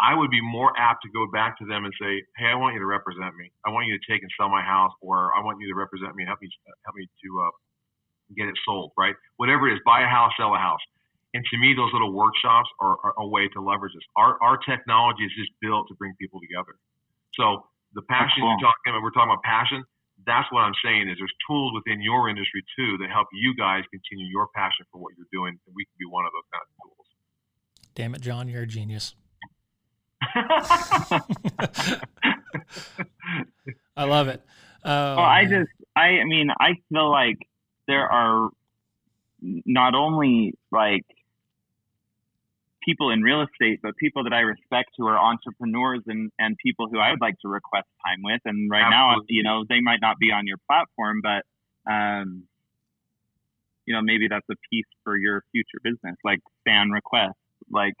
I 0.00 0.14
would 0.16 0.30
be 0.30 0.40
more 0.40 0.72
apt 0.78 1.02
to 1.04 1.10
go 1.12 1.26
back 1.30 1.58
to 1.58 1.66
them 1.66 1.84
and 1.84 1.92
say, 2.00 2.24
"Hey, 2.36 2.48
I 2.48 2.56
want 2.56 2.74
you 2.74 2.80
to 2.80 2.86
represent 2.86 3.36
me. 3.36 3.52
I 3.64 3.70
want 3.70 3.86
you 3.86 3.98
to 3.98 4.04
take 4.10 4.22
and 4.22 4.30
sell 4.40 4.48
my 4.48 4.62
house, 4.62 4.90
or 5.00 5.30
I 5.36 5.44
want 5.44 5.60
you 5.60 5.68
to 5.68 5.78
represent 5.78 6.16
me 6.16 6.24
and 6.24 6.28
help 6.28 6.40
me 6.40 6.48
help 6.84 6.96
me 6.96 7.06
to 7.06 7.28
uh, 7.44 7.50
get 8.34 8.48
it 8.48 8.56
sold, 8.64 8.92
right? 8.96 9.14
Whatever 9.36 9.68
it 9.68 9.74
is, 9.74 9.80
buy 9.84 10.02
a 10.02 10.08
house, 10.08 10.32
sell 10.38 10.54
a 10.54 10.58
house." 10.58 10.80
And 11.34 11.44
to 11.50 11.56
me, 11.56 11.72
those 11.74 11.90
little 11.92 12.12
workshops 12.12 12.68
are, 12.80 12.96
are 13.02 13.14
a 13.16 13.26
way 13.26 13.48
to 13.48 13.60
leverage 13.60 13.94
this. 13.94 14.04
Our 14.16 14.40
our 14.42 14.58
technology 14.58 15.24
is 15.24 15.32
just 15.36 15.50
built 15.60 15.88
to 15.88 15.94
bring 15.94 16.14
people 16.20 16.40
together. 16.40 16.76
So 17.34 17.66
the 17.94 18.02
passion 18.02 18.40
cool. 18.40 18.50
you're 18.50 18.60
talking 18.60 18.92
about, 18.92 19.02
we're 19.02 19.10
talking 19.10 19.32
about 19.32 19.42
passion. 19.42 19.82
That's 20.24 20.46
what 20.52 20.60
I'm 20.60 20.74
saying 20.84 21.08
is 21.08 21.18
there's 21.18 21.34
tools 21.48 21.72
within 21.74 22.00
your 22.00 22.28
industry 22.28 22.62
too 22.76 22.96
that 22.98 23.10
help 23.10 23.26
you 23.32 23.56
guys 23.56 23.82
continue 23.90 24.26
your 24.30 24.46
passion 24.54 24.86
for 24.92 25.00
what 25.00 25.14
you're 25.16 25.26
doing. 25.32 25.58
And 25.66 25.74
we 25.74 25.84
can 25.84 25.94
be 25.98 26.06
one 26.06 26.24
of 26.26 26.32
those 26.32 26.44
kind 26.52 26.62
of 26.62 26.68
tools. 26.84 27.06
Damn 27.94 28.14
it, 28.14 28.20
John, 28.20 28.46
you're 28.48 28.62
a 28.62 28.66
genius. 28.66 29.16
I 33.96 34.04
love 34.04 34.28
it. 34.28 34.42
Oh, 34.84 35.16
well, 35.16 35.20
I 35.20 35.42
man. 35.42 35.50
just, 35.50 35.70
I, 35.96 36.20
I 36.20 36.24
mean, 36.24 36.50
I 36.60 36.74
feel 36.88 37.10
like 37.10 37.38
there 37.86 38.06
are 38.06 38.50
not 39.42 39.94
only 39.94 40.54
like 40.70 41.04
people 42.84 43.10
in 43.10 43.22
real 43.22 43.42
estate, 43.42 43.80
but 43.82 43.96
people 43.96 44.24
that 44.24 44.32
I 44.32 44.40
respect 44.40 44.90
who 44.96 45.06
are 45.06 45.18
entrepreneurs 45.18 46.02
and, 46.06 46.30
and 46.38 46.56
people 46.64 46.88
who 46.90 46.98
I 46.98 47.10
would 47.10 47.20
like 47.20 47.38
to 47.42 47.48
request 47.48 47.86
time 48.04 48.20
with. 48.22 48.40
And 48.44 48.70
right 48.70 48.88
now, 48.90 49.16
you 49.28 49.42
know, 49.42 49.64
they 49.68 49.80
might 49.80 50.00
not 50.00 50.18
be 50.18 50.32
on 50.32 50.46
your 50.46 50.58
platform, 50.68 51.20
but, 51.22 51.42
um, 51.90 52.44
you 53.86 53.94
know, 53.94 54.02
maybe 54.02 54.28
that's 54.28 54.46
a 54.50 54.56
piece 54.70 54.86
for 55.04 55.16
your 55.16 55.42
future 55.52 55.78
business, 55.82 56.16
like 56.24 56.40
fan 56.64 56.90
requests, 56.90 57.38
like, 57.70 57.94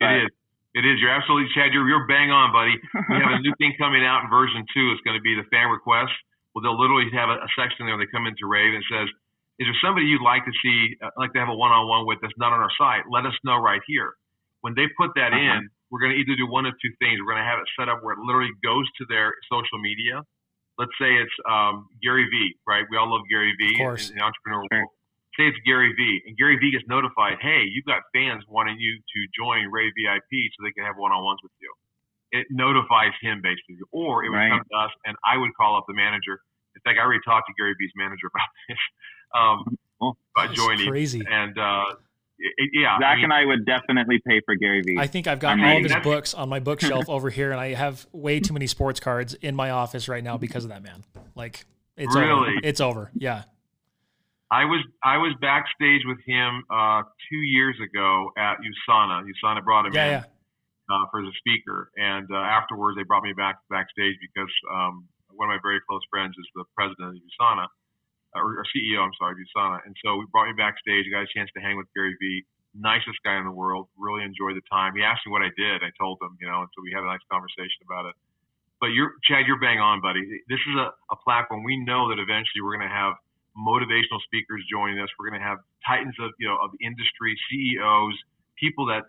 It 0.00 0.24
is. 0.24 0.30
It 0.74 0.84
is. 0.84 1.00
You're 1.00 1.10
absolutely, 1.10 1.48
Chad. 1.54 1.72
You're, 1.72 1.88
you're 1.88 2.06
bang 2.06 2.30
on, 2.30 2.52
buddy. 2.52 2.76
We 3.08 3.16
have 3.16 3.40
a 3.40 3.40
new 3.44 3.54
thing 3.58 3.74
coming 3.78 4.04
out 4.04 4.24
in 4.24 4.30
version 4.30 4.64
two. 4.72 4.92
It's 4.92 5.00
going 5.02 5.16
to 5.16 5.24
be 5.24 5.34
the 5.34 5.48
fan 5.50 5.68
requests. 5.68 6.14
Well, 6.58 6.66
they'll 6.66 6.80
literally 6.80 7.06
have 7.14 7.30
a, 7.30 7.38
a 7.38 7.50
section 7.54 7.86
there. 7.86 7.94
They 7.94 8.10
come 8.10 8.26
into 8.26 8.50
Rave 8.50 8.74
and 8.74 8.82
says, 8.90 9.06
"Is 9.62 9.70
there 9.70 9.78
somebody 9.78 10.06
you'd 10.10 10.26
like 10.26 10.42
to 10.42 10.50
see, 10.58 10.98
uh, 10.98 11.14
like 11.16 11.30
to 11.34 11.38
have 11.38 11.46
a 11.48 11.54
one-on-one 11.54 12.02
with 12.06 12.18
that's 12.20 12.34
not 12.36 12.50
on 12.52 12.58
our 12.58 12.72
site? 12.76 13.06
Let 13.06 13.26
us 13.26 13.34
know 13.46 13.62
right 13.62 13.80
here." 13.86 14.14
When 14.66 14.74
they 14.74 14.90
put 14.98 15.14
that 15.14 15.30
Uh-huh. 15.32 15.38
in, 15.62 15.70
we're 15.90 16.00
going 16.02 16.10
to 16.10 16.18
either 16.18 16.34
do 16.34 16.50
one 16.50 16.66
of 16.66 16.74
two 16.82 16.90
things. 16.98 17.20
We're 17.22 17.30
going 17.30 17.46
to 17.46 17.46
have 17.46 17.60
it 17.62 17.68
set 17.78 17.88
up 17.88 18.02
where 18.02 18.18
it 18.18 18.20
literally 18.26 18.50
goes 18.64 18.90
to 18.98 19.06
their 19.06 19.34
social 19.46 19.78
media. 19.78 20.18
Let's 20.82 20.90
say 20.98 21.14
it's 21.14 21.30
um, 21.48 21.86
Gary 22.02 22.26
Vee. 22.26 22.58
Right? 22.66 22.82
We 22.90 22.96
all 22.98 23.06
love 23.08 23.22
Gary 23.30 23.54
Vee. 23.54 23.78
Of 23.78 23.86
course. 23.86 24.10
In, 24.10 24.16
the 24.18 24.22
entrepreneurial 24.26 24.66
Sure. 24.74 24.82
world. 24.82 24.90
Say 25.38 25.46
it's 25.46 25.58
Gary 25.64 25.94
Vee. 25.94 26.22
And 26.26 26.36
Gary 26.36 26.56
Vee 26.58 26.72
gets 26.72 26.82
notified, 26.88 27.38
hey, 27.40 27.62
you've 27.70 27.84
got 27.86 28.02
fans 28.12 28.42
wanting 28.48 28.80
you 28.80 28.98
to 28.98 29.18
join 29.38 29.70
Rave 29.70 29.92
VIP 29.94 30.50
so 30.58 30.64
they 30.66 30.72
can 30.74 30.82
have 30.84 30.96
one-on-ones 30.98 31.38
with 31.44 31.52
you. 31.62 31.70
It 32.32 32.46
notifies 32.50 33.12
him 33.22 33.40
basically, 33.40 33.78
or 33.92 34.24
it 34.24 34.30
would 34.30 34.36
Right. 34.36 34.50
come 34.50 34.60
to 34.68 34.76
us, 34.76 34.90
and 35.06 35.16
I 35.24 35.36
would 35.38 35.54
call 35.54 35.76
up 35.78 35.84
the 35.86 35.94
manager. 35.94 36.40
In 36.78 36.90
fact, 36.90 36.98
I 37.00 37.04
already 37.04 37.20
talked 37.24 37.48
to 37.48 37.54
Gary 37.58 37.74
Vee's 37.80 37.90
manager 37.96 38.28
about 38.28 38.48
this, 38.68 38.78
um, 39.34 39.78
Cool. 40.00 40.16
about 40.36 40.48
That's 40.48 40.60
joining. 40.60 40.88
crazy. 40.88 41.22
And 41.28 41.58
uh, 41.58 41.84
it, 42.38 42.52
it- 42.56 42.70
yeah, 42.72 42.98
Zach 43.00 43.04
I 43.04 43.14
mean, 43.16 43.24
and 43.24 43.32
I 43.32 43.44
would 43.44 43.66
definitely 43.66 44.20
pay 44.26 44.40
for 44.44 44.54
Gary 44.54 44.82
Vee. 44.82 44.96
I 44.98 45.06
think 45.08 45.26
I've 45.26 45.40
got 45.40 45.52
I 45.52 45.54
mean, 45.56 45.64
all 45.66 45.76
of 45.78 45.82
his 45.84 45.96
books 46.04 46.34
on 46.34 46.48
my 46.48 46.60
bookshelf 46.68 47.08
over 47.08 47.30
here, 47.30 47.50
and 47.50 47.60
I 47.60 47.74
have 47.74 48.06
way 48.12 48.38
too 48.40 48.52
many 48.54 48.66
sports 48.68 49.00
cards 49.00 49.34
in 49.34 49.56
my 49.56 49.70
office 49.70 50.08
right 50.08 50.22
now 50.22 50.36
because 50.38 50.64
of 50.64 50.70
that 50.70 50.82
man. 50.82 51.02
Like, 51.34 51.66
it's 51.96 52.14
over. 52.14 52.24
Really? 52.26 52.54
It's 52.62 52.80
over. 52.80 53.10
Yeah. 53.14 53.42
I 54.50 54.64
was 54.64 54.80
I 55.02 55.18
was 55.18 55.34
backstage 55.42 56.02
with 56.06 56.18
him 56.24 56.64
uh, 56.70 57.02
two 57.28 57.36
years 57.36 57.76
ago 57.84 58.30
at 58.38 58.56
USANA. 58.62 59.24
USANA 59.26 59.62
brought 59.64 59.84
him 59.86 59.92
Yeah. 59.94 60.04
in. 60.06 60.10
Yeah. 60.12 60.24
uh, 60.90 61.04
for 61.10 61.20
the 61.22 61.32
speaker. 61.36 61.90
And 61.96 62.26
uh, 62.32 62.36
afterwards, 62.36 62.96
they 62.96 63.02
brought 63.02 63.24
me 63.24 63.34
back 63.34 63.56
backstage 63.68 64.14
because 64.22 64.50
um, 64.72 65.04
one 65.38 65.46
of 65.48 65.54
my 65.54 65.62
very 65.62 65.78
close 65.86 66.02
friends 66.10 66.34
is 66.34 66.46
the 66.58 66.66
president 66.74 67.14
of 67.14 67.22
USANA, 67.22 67.66
or, 68.34 68.58
or 68.58 68.64
CEO, 68.74 68.98
I'm 68.98 69.14
sorry, 69.16 69.38
of 69.38 69.40
USANA. 69.46 69.86
And 69.86 69.94
so 70.04 70.18
we 70.18 70.26
brought 70.34 70.50
me 70.50 70.54
backstage. 70.58 71.06
I 71.06 71.10
got 71.14 71.22
a 71.24 71.32
chance 71.32 71.48
to 71.54 71.62
hang 71.62 71.78
with 71.78 71.86
Gary 71.94 72.18
Vee, 72.18 72.42
nicest 72.74 73.22
guy 73.22 73.38
in 73.38 73.46
the 73.46 73.54
world. 73.54 73.86
Really 73.96 74.26
enjoyed 74.26 74.58
the 74.58 74.66
time. 74.66 74.98
He 74.98 75.06
asked 75.06 75.22
me 75.24 75.30
what 75.30 75.46
I 75.46 75.54
did. 75.54 75.86
I 75.86 75.94
told 75.94 76.18
him, 76.20 76.34
you 76.42 76.50
know, 76.50 76.66
and 76.66 76.70
so 76.74 76.82
we 76.82 76.90
had 76.90 77.06
a 77.06 77.10
nice 77.10 77.22
conversation 77.30 77.86
about 77.86 78.10
it. 78.10 78.14
But 78.82 78.90
you're 78.94 79.14
Chad, 79.26 79.46
you're 79.46 79.58
bang 79.62 79.78
on, 79.78 80.02
buddy. 80.02 80.22
This 80.50 80.62
is 80.66 80.74
a, 80.78 80.90
a 81.10 81.16
platform 81.22 81.62
we 81.62 81.78
know 81.82 82.10
that 82.10 82.18
eventually 82.18 82.62
we're 82.62 82.74
going 82.78 82.86
to 82.86 82.94
have 82.94 83.14
motivational 83.58 84.22
speakers 84.26 84.62
joining 84.70 84.98
us. 85.02 85.08
We're 85.18 85.30
going 85.30 85.40
to 85.42 85.46
have 85.46 85.58
titans 85.86 86.14
of 86.20 86.30
you 86.38 86.46
know 86.46 86.58
of 86.62 86.70
industry, 86.82 87.34
CEOs, 87.50 88.14
people 88.58 88.86
that 88.86 89.06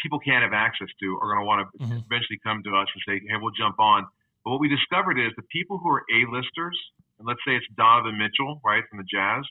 people 0.00 0.18
can't 0.20 0.42
have 0.42 0.52
access 0.52 0.88
to 1.00 1.16
are 1.20 1.28
going 1.32 1.40
to 1.40 1.48
want 1.48 1.60
to 1.64 1.78
Mhm. 1.84 2.04
eventually 2.08 2.38
come 2.44 2.62
to 2.64 2.72
us 2.76 2.88
and 2.92 3.02
say, 3.06 3.24
hey, 3.28 3.36
we'll 3.36 3.52
jump 3.52 3.78
on. 3.78 4.06
But 4.48 4.56
what 4.56 4.64
we 4.64 4.72
discovered 4.72 5.20
is 5.20 5.28
the 5.36 5.44
people 5.52 5.76
who 5.76 5.92
are 5.92 6.08
A-listers, 6.08 6.72
and 7.20 7.28
let's 7.28 7.44
say 7.44 7.52
it's 7.52 7.68
Donovan 7.76 8.16
Mitchell, 8.16 8.64
right, 8.64 8.80
from 8.88 8.96
the 8.96 9.04
Jazz, 9.04 9.44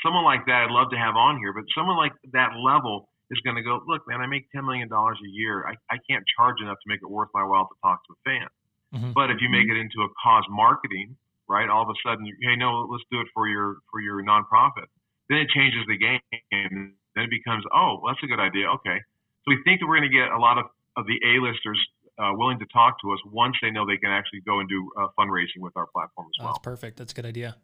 someone 0.00 0.24
like 0.24 0.48
that 0.48 0.64
I'd 0.64 0.72
love 0.72 0.88
to 0.92 0.96
have 0.96 1.12
on 1.12 1.36
here, 1.36 1.52
but 1.52 1.68
someone 1.76 2.00
like 2.00 2.16
that 2.32 2.56
level 2.56 3.12
is 3.28 3.36
going 3.44 3.56
to 3.56 3.62
go, 3.62 3.84
look, 3.84 4.08
man, 4.08 4.24
I 4.24 4.26
make 4.26 4.48
$10 4.56 4.64
million 4.64 4.88
a 4.88 5.28
year. 5.28 5.68
I, 5.68 5.76
I 5.92 6.00
can't 6.08 6.24
charge 6.24 6.56
enough 6.64 6.80
to 6.80 6.88
make 6.88 7.04
it 7.04 7.10
worth 7.10 7.28
my 7.34 7.44
while 7.44 7.68
to 7.68 7.76
talk 7.84 8.00
to 8.08 8.16
a 8.16 8.20
fan. 8.24 8.48
Mhm. 8.96 9.12
But 9.12 9.28
if 9.28 9.44
you 9.44 9.52
make 9.52 9.68
it 9.68 9.76
into 9.76 10.00
a 10.00 10.08
cause 10.24 10.48
marketing, 10.48 11.12
right, 11.46 11.68
all 11.68 11.82
of 11.84 11.90
a 11.92 11.98
sudden, 12.00 12.24
hey, 12.24 12.56
no, 12.56 12.88
let's 12.88 13.04
do 13.12 13.20
it 13.20 13.28
for 13.34 13.46
your 13.46 13.84
for 13.90 14.00
your 14.00 14.24
nonprofit. 14.24 14.88
Then 15.28 15.44
it 15.44 15.50
changes 15.52 15.84
the 15.84 15.98
game. 16.00 16.96
Then 17.12 17.24
it 17.24 17.28
becomes, 17.28 17.62
oh, 17.76 18.00
well, 18.00 18.14
that's 18.14 18.24
a 18.24 18.26
good 18.26 18.40
idea. 18.40 18.72
Okay. 18.80 18.96
So 19.44 19.52
we 19.52 19.60
think 19.68 19.80
that 19.80 19.86
we're 19.86 20.00
going 20.00 20.08
to 20.08 20.16
get 20.16 20.32
a 20.32 20.38
lot 20.40 20.56
of, 20.56 20.72
of 20.96 21.04
the 21.04 21.20
A-listers 21.20 21.76
uh, 22.18 22.32
willing 22.34 22.58
to 22.58 22.66
talk 22.66 23.00
to 23.02 23.12
us 23.12 23.18
once 23.30 23.56
they 23.62 23.70
know 23.70 23.86
they 23.86 23.96
can 23.96 24.10
actually 24.10 24.40
go 24.40 24.60
and 24.60 24.68
do 24.68 24.90
uh, 24.98 25.06
fundraising 25.18 25.60
with 25.60 25.76
our 25.76 25.86
platform 25.86 26.26
as 26.28 26.40
Oh, 26.40 26.44
well. 26.44 26.52
that's 26.54 26.62
perfect. 26.64 26.96
That's 26.98 27.12
a 27.12 27.14
good 27.14 27.26
idea. 27.26 27.56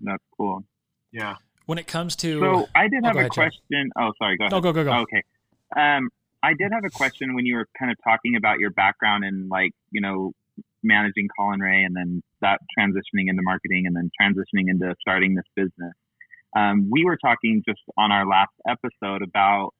That's 0.00 0.22
cool. 0.36 0.64
Yeah. 1.12 1.36
When 1.66 1.78
it 1.78 1.86
comes 1.86 2.16
to, 2.16 2.40
So 2.40 2.68
I 2.74 2.88
did 2.88 3.04
Oh, 3.04 3.06
have 3.08 3.14
go 3.14 3.18
a 3.18 3.22
ahead, 3.22 3.32
Chad. 3.32 3.50
question. 3.52 3.90
Oh, 3.98 4.12
sorry. 4.18 4.36
Go 4.36 4.44
ahead. 4.44 4.52
no, 4.52 4.60
go, 4.60 4.72
go, 4.72 4.84
go. 4.84 4.92
Okay. 5.02 5.22
Um, 5.76 6.10
I 6.42 6.54
did 6.54 6.72
have 6.72 6.84
a 6.84 6.90
question 6.90 7.34
when 7.34 7.46
you 7.46 7.54
were 7.54 7.68
kind 7.78 7.90
of 7.92 7.96
talking 8.02 8.34
about 8.36 8.58
your 8.58 8.70
background 8.70 9.24
and 9.24 9.48
like, 9.48 9.72
you 9.92 10.00
know, 10.00 10.32
managing 10.82 11.28
Collin 11.38 11.60
Raye 11.60 11.84
and 11.84 11.94
then 11.94 12.22
that 12.40 12.58
transitioning 12.76 13.28
into 13.28 13.42
marketing 13.42 13.86
and 13.86 13.94
then 13.94 14.10
transitioning 14.20 14.64
into 14.68 14.92
starting 15.00 15.36
this 15.36 15.44
business. 15.54 15.92
Um, 16.56 16.90
we 16.90 17.04
were 17.04 17.16
talking 17.16 17.62
just 17.66 17.80
on 17.96 18.10
our 18.10 18.26
last 18.26 18.50
episode 18.68 19.22
about 19.22 19.70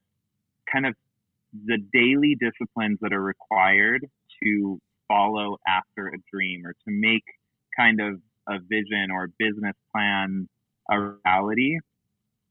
kind 0.71 0.85
of 0.85 0.95
the 1.65 1.77
daily 1.93 2.35
disciplines 2.39 2.97
that 3.01 3.13
are 3.13 3.21
required 3.21 4.05
to 4.43 4.79
follow 5.07 5.57
after 5.67 6.07
a 6.07 6.17
dream 6.31 6.65
or 6.65 6.73
to 6.73 6.87
make 6.87 7.23
kind 7.77 8.01
of 8.01 8.19
a 8.47 8.59
vision 8.59 9.09
or 9.11 9.25
a 9.25 9.29
business 9.39 9.75
plan 9.91 10.47
a 10.89 10.99
reality. 10.99 11.77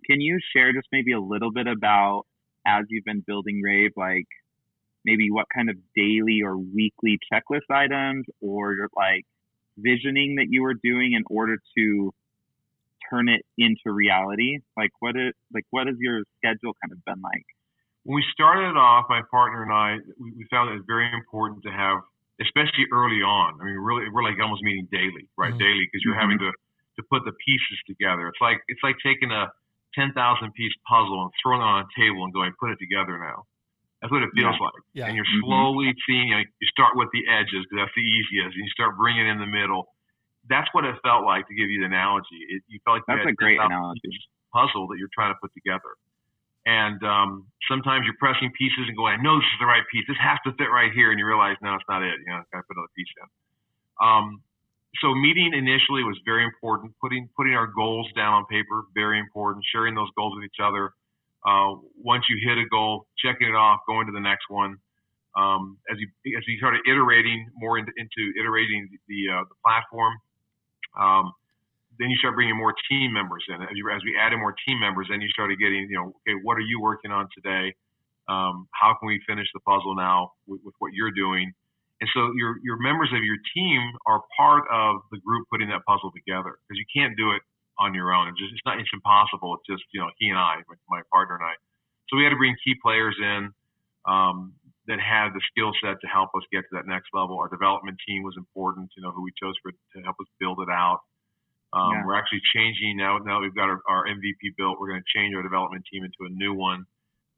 Can 0.09 0.21
you 0.21 0.39
share 0.55 0.73
just 0.73 0.89
maybe 0.93 1.13
a 1.13 1.21
little 1.21 1.53
bit 1.53 1.67
about 1.67 2.25
as 2.67 2.85
you've 2.89 3.05
been 3.05 3.23
building 3.27 3.61
Rave, 3.63 3.93
like 3.97 4.27
maybe 5.05 5.31
what 5.31 5.47
kind 5.55 5.69
of 5.69 5.77
daily 5.95 6.43
or 6.43 6.57
weekly 6.57 7.19
checklist 7.33 7.71
items 7.71 8.25
or 8.41 8.89
like 8.97 9.25
visioning 9.77 10.37
that 10.37 10.47
you 10.49 10.63
were 10.63 10.75
doing 10.75 11.13
in 11.13 11.25
order 11.29 11.59
to 11.77 12.15
turn 13.11 13.29
it 13.29 13.45
into 13.59 13.93
reality? 13.93 14.59
Like 14.77 14.91
what 15.01 15.17
is 15.17 15.35
like 15.53 15.65
what 15.71 15.87
has 15.87 15.97
your 15.99 16.23
schedule 16.39 16.75
kind 16.83 16.93
of 16.93 17.05
been 17.05 17.21
like? 17.23 17.47
When 18.05 18.17
we 18.17 18.25
started 18.33 18.75
off, 18.77 19.07
my 19.09 19.23
partner 19.31 19.63
and 19.63 19.73
I, 19.73 19.99
we, 20.19 20.33
we 20.35 20.47
found 20.51 20.75
it 20.75 20.83
very 20.87 21.07
important 21.15 21.63
to 21.63 21.71
have, 21.71 22.03
especially 22.41 22.87
early 22.93 23.23
on. 23.23 23.61
I 23.63 23.65
mean, 23.71 23.79
really, 23.79 24.11
we're 24.11 24.25
like 24.27 24.35
almost 24.43 24.63
meeting 24.63 24.89
daily, 24.91 25.29
right? 25.39 25.55
Mhm. 25.55 25.59
Daily 25.63 25.85
because 25.87 26.03
you're 26.05 26.19
having 26.19 26.39
to 26.39 26.51
to 26.99 27.03
put 27.09 27.25
the 27.25 27.33
pieces 27.41 27.79
together. 27.87 28.29
It's 28.29 28.41
like 28.43 28.59
it's 28.69 28.83
like 28.83 28.97
taking 29.07 29.31
a 29.31 29.49
ten 29.95 30.13
thousand 30.13 30.53
piece 30.55 30.75
puzzle 30.89 31.23
and 31.23 31.31
throwing 31.41 31.63
it 31.63 31.65
on 31.65 31.87
a 31.87 31.89
table 31.97 32.25
and 32.25 32.33
going, 32.35 32.53
put 32.59 32.71
it 32.75 32.79
together 32.83 33.17
now. 33.19 33.47
That's 34.03 34.11
what 34.11 34.25
it 34.27 34.31
feels 34.35 34.59
like. 34.59 34.83
Yeah. 34.99 35.07
And 35.07 35.15
you're 35.15 35.25
Mhm. 35.25 35.47
slowly 35.47 35.95
seeing. 36.05 36.29
You, 36.35 36.43
know, 36.43 36.43
you 36.43 36.69
start 36.75 36.97
with 36.99 37.09
the 37.15 37.23
edges 37.31 37.63
because 37.71 37.87
that's 37.87 37.95
the 37.95 38.03
easiest, 38.03 38.57
and 38.59 38.65
you 38.67 38.71
start 38.75 38.97
bringing 38.99 39.29
in 39.29 39.39
the 39.39 39.47
middle. 39.47 39.87
That's 40.51 40.67
what 40.75 40.85
it 40.85 40.99
felt 41.07 41.23
like 41.25 41.47
to 41.47 41.55
give 41.55 41.71
you 41.71 41.79
the 41.81 41.87
analogy. 41.87 42.43
It, 42.51 42.63
you 42.67 42.81
felt 42.83 42.99
like 42.99 43.05
you 43.07 43.15
That's 43.15 43.31
had 43.31 43.39
a 43.39 43.39
great 43.39 43.61
analogy. 43.63 44.11
puzzle 44.53 44.89
that 44.91 44.99
you're 44.99 45.13
trying 45.15 45.31
to 45.33 45.39
put 45.41 45.55
together. 45.55 45.95
And 46.65 47.03
um, 47.03 47.47
sometimes 47.69 48.07
you're 48.07 48.19
pressing 48.19 48.53
pieces 48.57 48.87
and 48.87 48.97
going, 48.97 49.19
I 49.19 49.23
know 49.23 49.37
this 49.37 49.51
is 49.51 49.61
the 49.61 49.67
right 49.67 49.83
piece. 49.91 50.05
This 50.07 50.21
has 50.23 50.39
to 50.47 50.55
fit 50.55 50.71
right 50.71 50.93
here. 50.95 51.11
And 51.11 51.19
you 51.19 51.27
realize, 51.27 51.57
no, 51.63 51.75
it's 51.75 51.85
not 51.89 52.03
it. 52.03 52.15
You 52.23 52.31
know, 52.31 52.39
I've 52.39 52.51
got 52.55 52.63
to 52.63 52.67
put 52.71 52.79
another 52.79 52.95
piece 52.95 53.11
in. 53.19 53.29
Um, 53.99 54.43
so 55.01 55.15
meeting 55.15 55.53
initially 55.55 56.05
was 56.05 56.19
very 56.25 56.45
important. 56.45 56.93
Putting 57.01 57.29
putting 57.37 57.55
our 57.55 57.67
goals 57.67 58.07
down 58.15 58.35
on 58.35 58.47
paper, 58.47 58.85
very 58.95 59.19
important. 59.19 59.65
Sharing 59.73 59.95
those 59.95 60.11
goals 60.17 60.35
with 60.37 60.45
each 60.45 60.61
other. 60.63 60.93
Uh, 61.45 61.75
once 61.99 62.25
you 62.29 62.39
hit 62.39 62.59
a 62.59 62.69
goal, 62.69 63.07
checking 63.19 63.49
it 63.49 63.57
off, 63.57 63.81
going 63.89 64.07
to 64.07 64.13
the 64.13 64.21
next 64.21 64.47
one. 64.49 64.77
Um, 65.35 65.79
as 65.91 65.99
you 65.99 66.09
as 66.37 66.45
you 66.47 66.59
started 66.59 66.83
iterating 66.87 67.49
more 67.57 67.79
into, 67.79 67.91
into 67.97 68.39
iterating 68.39 68.89
the 69.09 69.33
uh, 69.33 69.45
the 69.49 69.57
platform, 69.65 70.15
um, 71.01 71.33
then 72.03 72.11
you 72.11 72.19
start 72.19 72.35
bringing 72.35 72.59
more 72.59 72.75
team 72.91 73.15
members 73.15 73.47
in. 73.47 73.63
As, 73.63 73.79
you, 73.79 73.87
as 73.95 74.03
we 74.03 74.19
added 74.19 74.43
more 74.43 74.55
team 74.67 74.83
members, 74.83 75.07
then 75.09 75.23
you 75.23 75.31
started 75.31 75.63
getting, 75.63 75.87
you 75.87 75.95
know, 75.95 76.11
okay, 76.27 76.35
what 76.43 76.59
are 76.59 76.67
you 76.67 76.83
working 76.83 77.15
on 77.15 77.31
today? 77.31 77.71
Um, 78.27 78.67
how 78.75 78.99
can 78.99 79.07
we 79.07 79.23
finish 79.23 79.47
the 79.55 79.61
puzzle 79.63 79.95
now 79.95 80.35
with, 80.51 80.61
with 80.67 80.75
what 80.83 80.91
you're 80.93 81.15
doing? 81.15 81.55
And 82.03 82.11
so 82.11 82.35
your 82.35 82.59
your 82.67 82.83
members 82.83 83.15
of 83.15 83.23
your 83.23 83.39
team 83.55 83.79
are 84.11 84.27
part 84.35 84.67
of 84.67 85.07
the 85.15 85.23
group 85.23 85.47
putting 85.47 85.71
that 85.71 85.87
puzzle 85.87 86.11
together 86.11 86.59
because 86.59 86.75
you 86.75 86.87
can't 86.91 87.15
do 87.15 87.31
it 87.31 87.43
on 87.79 87.95
your 87.95 88.11
own. 88.11 88.27
It's 88.27 88.43
just 88.43 88.51
it's 88.51 88.67
not 88.67 88.83
it's 88.83 88.91
impossible. 88.91 89.55
It's 89.55 89.71
just 89.71 89.87
you 89.95 90.03
know 90.03 90.11
he 90.19 90.27
and 90.27 90.39
I, 90.39 90.67
my, 90.67 90.75
my 90.91 91.03
partner 91.15 91.39
and 91.39 91.47
I. 91.47 91.55
So 92.11 92.19
we 92.19 92.27
had 92.27 92.35
to 92.35 92.41
bring 92.43 92.59
key 92.67 92.75
players 92.83 93.15
in 93.23 93.55
um, 94.11 94.59
that 94.91 94.99
had 94.99 95.31
the 95.31 95.43
skill 95.55 95.71
set 95.79 96.03
to 96.03 96.09
help 96.11 96.35
us 96.35 96.43
get 96.51 96.67
to 96.67 96.73
that 96.75 96.91
next 96.91 97.15
level. 97.15 97.39
Our 97.39 97.47
development 97.47 98.03
team 98.03 98.27
was 98.27 98.35
important. 98.35 98.91
You 98.99 99.07
know 99.07 99.15
who 99.15 99.23
we 99.23 99.31
chose 99.39 99.55
for 99.63 99.71
to 99.71 99.99
help 100.03 100.19
us 100.19 100.27
build 100.43 100.59
it 100.59 100.71
out. 100.75 101.07
Um, 101.73 101.93
Yeah. 101.93 102.07
We're 102.07 102.17
actually 102.17 102.43
changing 102.55 102.97
now. 102.97 103.19
Now 103.19 103.41
that 103.41 103.43
we've 103.43 103.55
got 103.55 103.69
our, 103.69 103.81
our 103.89 104.05
MVP 104.07 104.57
built, 104.57 104.79
we're 104.79 104.89
going 104.89 105.03
to 105.03 105.19
change 105.19 105.35
our 105.35 105.43
development 105.43 105.85
team 105.91 106.05
into 106.05 106.25
a 106.27 106.31
new 106.31 106.55
one 106.55 106.85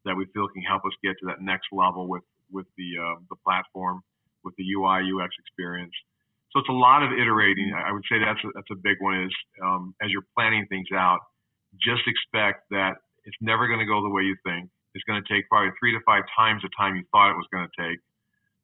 that 0.04 0.16
we 0.16 0.26
feel 0.34 0.48
can 0.48 0.62
help 0.62 0.84
us 0.84 0.92
get 1.02 1.16
to 1.20 1.26
that 1.26 1.40
next 1.40 1.68
level 1.72 2.08
with 2.08 2.22
with 2.50 2.66
the 2.76 2.98
uh, 2.98 3.16
the 3.30 3.36
platform, 3.44 4.02
with 4.44 4.54
the 4.56 4.64
UI 4.74 5.06
UX 5.10 5.32
experience. 5.38 5.94
So 6.52 6.60
it's 6.60 6.68
a 6.68 6.76
lot 6.76 7.02
of 7.02 7.10
iterating. 7.12 7.72
I 7.74 7.88
I 7.88 7.92
would 7.92 8.04
say 8.10 8.18
that's 8.18 8.42
a, 8.44 8.48
that's 8.54 8.70
a 8.70 8.78
big 8.82 8.98
one. 9.00 9.22
Is 9.22 9.34
um, 9.62 9.94
as 10.02 10.10
you're 10.10 10.26
planning 10.36 10.66
things 10.68 10.88
out, 10.94 11.20
just 11.80 12.02
expect 12.06 12.68
that 12.70 12.98
it's 13.24 13.36
never 13.40 13.66
going 13.66 13.80
to 13.80 13.86
go 13.86 14.02
the 14.02 14.10
way 14.10 14.22
you 14.22 14.36
think. 14.44 14.70
It's 14.94 15.04
going 15.04 15.22
to 15.22 15.26
take 15.26 15.48
probably 15.48 15.70
three 15.80 15.92
to 15.92 16.00
five 16.06 16.22
times 16.36 16.62
the 16.62 16.70
time 16.76 16.94
you 16.94 17.02
thought 17.10 17.30
it 17.30 17.38
was 17.38 17.48
going 17.50 17.66
to 17.66 17.74
take. 17.82 17.98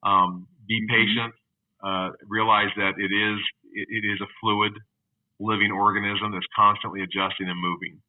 Um, 0.02 0.46
be 0.68 0.87
patient. 0.88 1.35
Uh, 1.83 2.11
realize 2.28 2.68
that 2.76 2.94
it 2.98 3.11
is 3.11 3.38
it, 3.72 3.88
it 3.88 4.04
is 4.06 4.20
a 4.20 4.28
fluid, 4.40 4.72
living 5.40 5.72
organism 5.72 6.33
that's 6.33 6.46
constantly 6.55 7.03
adjusting 7.03 7.48
and 7.48 7.59
moving. 7.59 8.00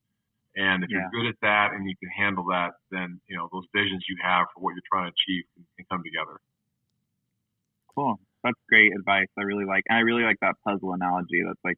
And 0.55 0.83
if 0.83 0.89
Yeah. 0.89 1.07
you're 1.09 1.23
good 1.23 1.29
at 1.29 1.39
that 1.41 1.71
and 1.73 1.87
you 1.89 1.95
can 1.97 2.09
handle 2.09 2.43
that, 2.51 2.73
then 2.91 3.21
you 3.27 3.37
know 3.37 3.47
those 3.51 3.65
visions 3.73 4.03
you 4.09 4.17
have 4.21 4.47
for 4.53 4.59
what 4.61 4.75
you're 4.75 4.83
trying 4.91 5.09
to 5.09 5.15
achieve 5.15 5.45
can, 5.55 5.65
can 5.77 5.85
come 5.89 6.03
together. 6.03 6.39
Cool. 7.95 8.19
That's 8.43 8.59
great 8.67 8.91
advice. 8.93 9.27
I 9.37 9.43
really 9.43 9.65
like, 9.65 9.83
and 9.87 9.97
I 9.97 10.01
really 10.01 10.23
like 10.23 10.37
that 10.41 10.55
puzzle 10.65 10.93
analogy. 10.93 11.41
That's 11.45 11.59
like 11.63 11.77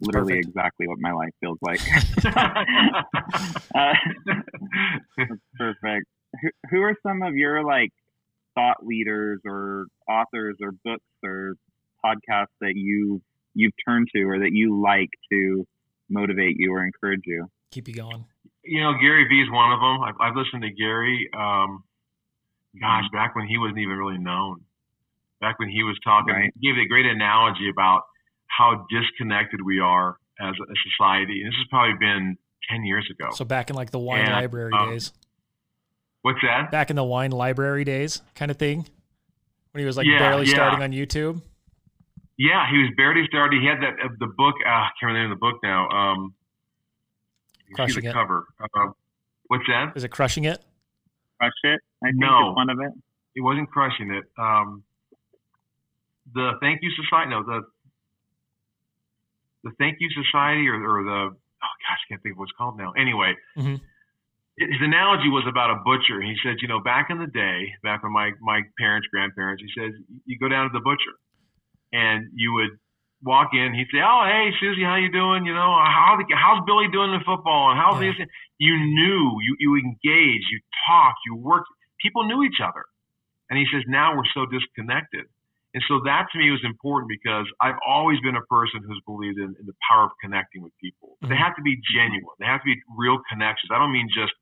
literally 0.00 0.34
Perfect. 0.34 0.48
exactly 0.48 0.88
what 0.88 0.98
my 0.98 1.12
life 1.12 1.32
feels 1.40 1.58
like. 1.62 1.80
uh, 3.74 3.94
perfect. 5.56 6.06
Who, 6.40 6.48
who 6.70 6.82
are 6.82 6.96
some 7.06 7.22
of 7.22 7.34
your 7.34 7.64
like 7.64 7.90
thought 8.54 8.84
leaders 8.84 9.40
or 9.46 9.86
authors 10.08 10.56
or 10.60 10.72
books 10.84 11.04
or 11.24 11.54
podcasts 12.04 12.46
that 12.60 12.72
you 12.74 13.22
you've 13.54 13.72
turned 13.86 14.08
to 14.14 14.22
or 14.22 14.38
that 14.40 14.50
you 14.52 14.80
like 14.82 15.10
to 15.32 15.66
motivate 16.10 16.56
you 16.58 16.72
or 16.72 16.84
encourage 16.84 17.22
you? 17.24 17.46
Keep 17.70 17.88
you 17.88 17.94
going. 17.94 18.24
you 18.64 18.80
know, 18.82 18.92
Gary 19.00 19.26
Vee 19.28 19.42
is 19.42 19.50
one 19.50 19.72
of 19.72 19.80
them. 19.80 20.02
I've, 20.02 20.14
I've 20.20 20.36
listened 20.36 20.62
to 20.62 20.70
Gary. 20.70 21.28
Um, 21.36 21.84
gosh, 22.80 23.04
back 23.12 23.34
when 23.34 23.46
he 23.46 23.58
wasn't 23.58 23.78
even 23.78 23.96
really 23.96 24.18
known. 24.18 24.60
Back 25.40 25.58
when 25.58 25.68
he 25.68 25.82
was 25.82 25.98
talking, 26.04 26.34
Right. 26.34 26.52
he 26.60 26.72
gave 26.72 26.78
a 26.78 26.86
great 26.86 27.06
analogy 27.06 27.68
about 27.70 28.02
how 28.46 28.86
disconnected 28.90 29.60
we 29.64 29.80
are 29.80 30.16
as 30.40 30.54
a 30.54 30.74
society. 30.90 31.40
And 31.42 31.48
this 31.52 31.56
has 31.58 31.66
probably 31.70 31.96
been 31.98 32.36
ten 32.70 32.84
years 32.84 33.08
ago. 33.10 33.30
So 33.34 33.44
back 33.44 33.68
in 33.70 33.74
like 33.76 33.90
the 33.90 33.98
wine 33.98 34.20
Yeah, 34.26 34.36
library 34.36 34.72
um, 34.74 34.90
days, 34.90 35.12
What's 36.22 36.38
that? 36.42 36.70
back 36.70 36.90
in 36.90 36.96
the 36.96 37.02
wine 37.04 37.32
library 37.32 37.84
days, 37.84 38.22
kind 38.36 38.50
of 38.50 38.56
thing, 38.56 38.86
when 39.72 39.80
he 39.80 39.84
was 39.86 39.96
like 39.96 40.06
Yeah, 40.06 40.18
barely 40.20 40.46
yeah. 40.46 40.52
starting 40.54 40.82
on 40.82 40.92
YouTube. 40.92 41.42
Yeah, 42.42 42.66
he 42.70 42.78
was 42.82 42.90
barely 42.96 43.22
started. 43.28 43.60
He 43.62 43.68
had 43.68 43.78
that 43.84 43.94
uh, 44.04 44.08
the 44.18 44.26
book. 44.26 44.56
Uh, 44.66 44.68
I 44.68 44.90
can't 44.98 45.12
remember 45.14 45.14
the 45.14 45.22
name 45.22 45.32
of 45.32 45.38
the 45.38 45.44
book 45.46 45.58
now. 45.62 45.80
Um, 45.90 46.34
Crushing 47.74 48.02
the 48.02 48.10
It. 48.10 48.12
cover. 48.12 48.46
Uh, 48.60 48.90
what's 49.46 49.64
that? 49.68 49.92
Is 49.94 50.02
it 50.04 50.08
crushing 50.10 50.44
it? 50.44 50.58
Crush 51.38 51.52
it. 51.64 51.80
I 52.02 52.08
think 52.08 52.16
No. 52.20 52.50
is 52.50 52.56
one 52.56 52.68
of 52.70 52.78
it. 52.80 52.92
He 53.34 53.40
wasn't 53.40 53.70
crushing 53.70 54.10
it. 54.10 54.24
Um, 54.36 54.82
the 56.34 56.52
Thank 56.60 56.80
You 56.82 56.90
Society. 57.02 57.30
No, 57.30 57.42
the 57.44 57.62
the 59.64 59.70
Thank 59.78 59.98
You 60.00 60.08
Society 60.10 60.66
or, 60.68 60.74
or 60.82 61.04
the 61.04 61.20
oh 61.30 61.74
gosh, 61.86 62.00
I 62.02 62.06
can't 62.08 62.22
think 62.22 62.34
of 62.34 62.38
what 62.38 62.44
it's 62.50 62.56
called 62.58 62.76
now. 62.76 62.92
Anyway, 62.98 63.34
Mhm. 63.56 63.80
his 64.58 64.80
analogy 64.82 65.28
was 65.28 65.44
about 65.46 65.70
a 65.70 65.76
butcher. 65.84 66.20
He 66.20 66.34
said, 66.42 66.56
you 66.60 66.68
know, 66.68 66.80
back 66.80 67.08
in 67.10 67.18
the 67.18 67.26
day, 67.28 67.72
back 67.82 68.02
when 68.02 68.12
my 68.12 68.32
my 68.40 68.62
parents, 68.78 69.06
grandparents, 69.08 69.62
he 69.62 69.70
says, 69.80 69.92
you 70.26 70.38
go 70.38 70.48
down 70.48 70.66
to 70.68 70.72
the 70.72 70.80
butcher, 70.82 71.14
and 71.92 72.28
you 72.34 72.52
would 72.54 72.70
walk 73.22 73.50
in. 73.54 73.74
He'd 73.74 73.86
say, 73.92 74.00
oh 74.02 74.24
hey 74.26 74.50
Susie, 74.60 74.82
how 74.82 74.96
you 74.96 75.10
doing? 75.10 75.46
You 75.46 75.54
know, 75.54 75.72
how 75.84 76.16
the, 76.18 76.24
how's 76.34 76.64
Billy 76.66 76.88
doing 76.92 77.12
in 77.12 77.20
football? 77.24 77.70
And 77.70 77.78
how's 77.78 78.02
Yeah. 78.02 78.12
this? 78.18 78.28
You 78.58 78.74
knew, 78.78 79.38
you 79.42 79.56
you 79.58 79.76
engaged, 79.76 80.46
you 80.50 80.60
talked, 80.86 81.18
you 81.26 81.36
worked. 81.36 81.68
People 82.00 82.24
knew 82.26 82.42
each 82.42 82.60
other. 82.62 82.84
And 83.50 83.58
he 83.58 83.66
says, 83.72 83.82
now 83.86 84.16
we're 84.16 84.26
so 84.34 84.46
disconnected. 84.46 85.26
And 85.74 85.82
so 85.88 86.00
that 86.04 86.26
to 86.32 86.38
me 86.38 86.50
was 86.50 86.60
important 86.64 87.08
because 87.08 87.46
I've 87.60 87.78
always 87.86 88.20
been 88.20 88.36
a 88.36 88.42
person 88.42 88.82
who's 88.86 89.00
believed 89.06 89.38
in, 89.38 89.54
in 89.60 89.66
the 89.66 89.74
power 89.88 90.04
of 90.04 90.10
connecting 90.20 90.62
with 90.62 90.72
people. 90.80 91.16
They 91.22 91.34
Mhm. 91.34 91.38
have 91.38 91.56
to 91.56 91.62
be 91.62 91.80
genuine. 91.94 92.36
They 92.38 92.46
have 92.46 92.60
to 92.60 92.66
be 92.66 92.76
real 92.96 93.18
connections. 93.30 93.70
I 93.72 93.78
don't 93.78 93.92
mean 93.92 94.08
just, 94.12 94.32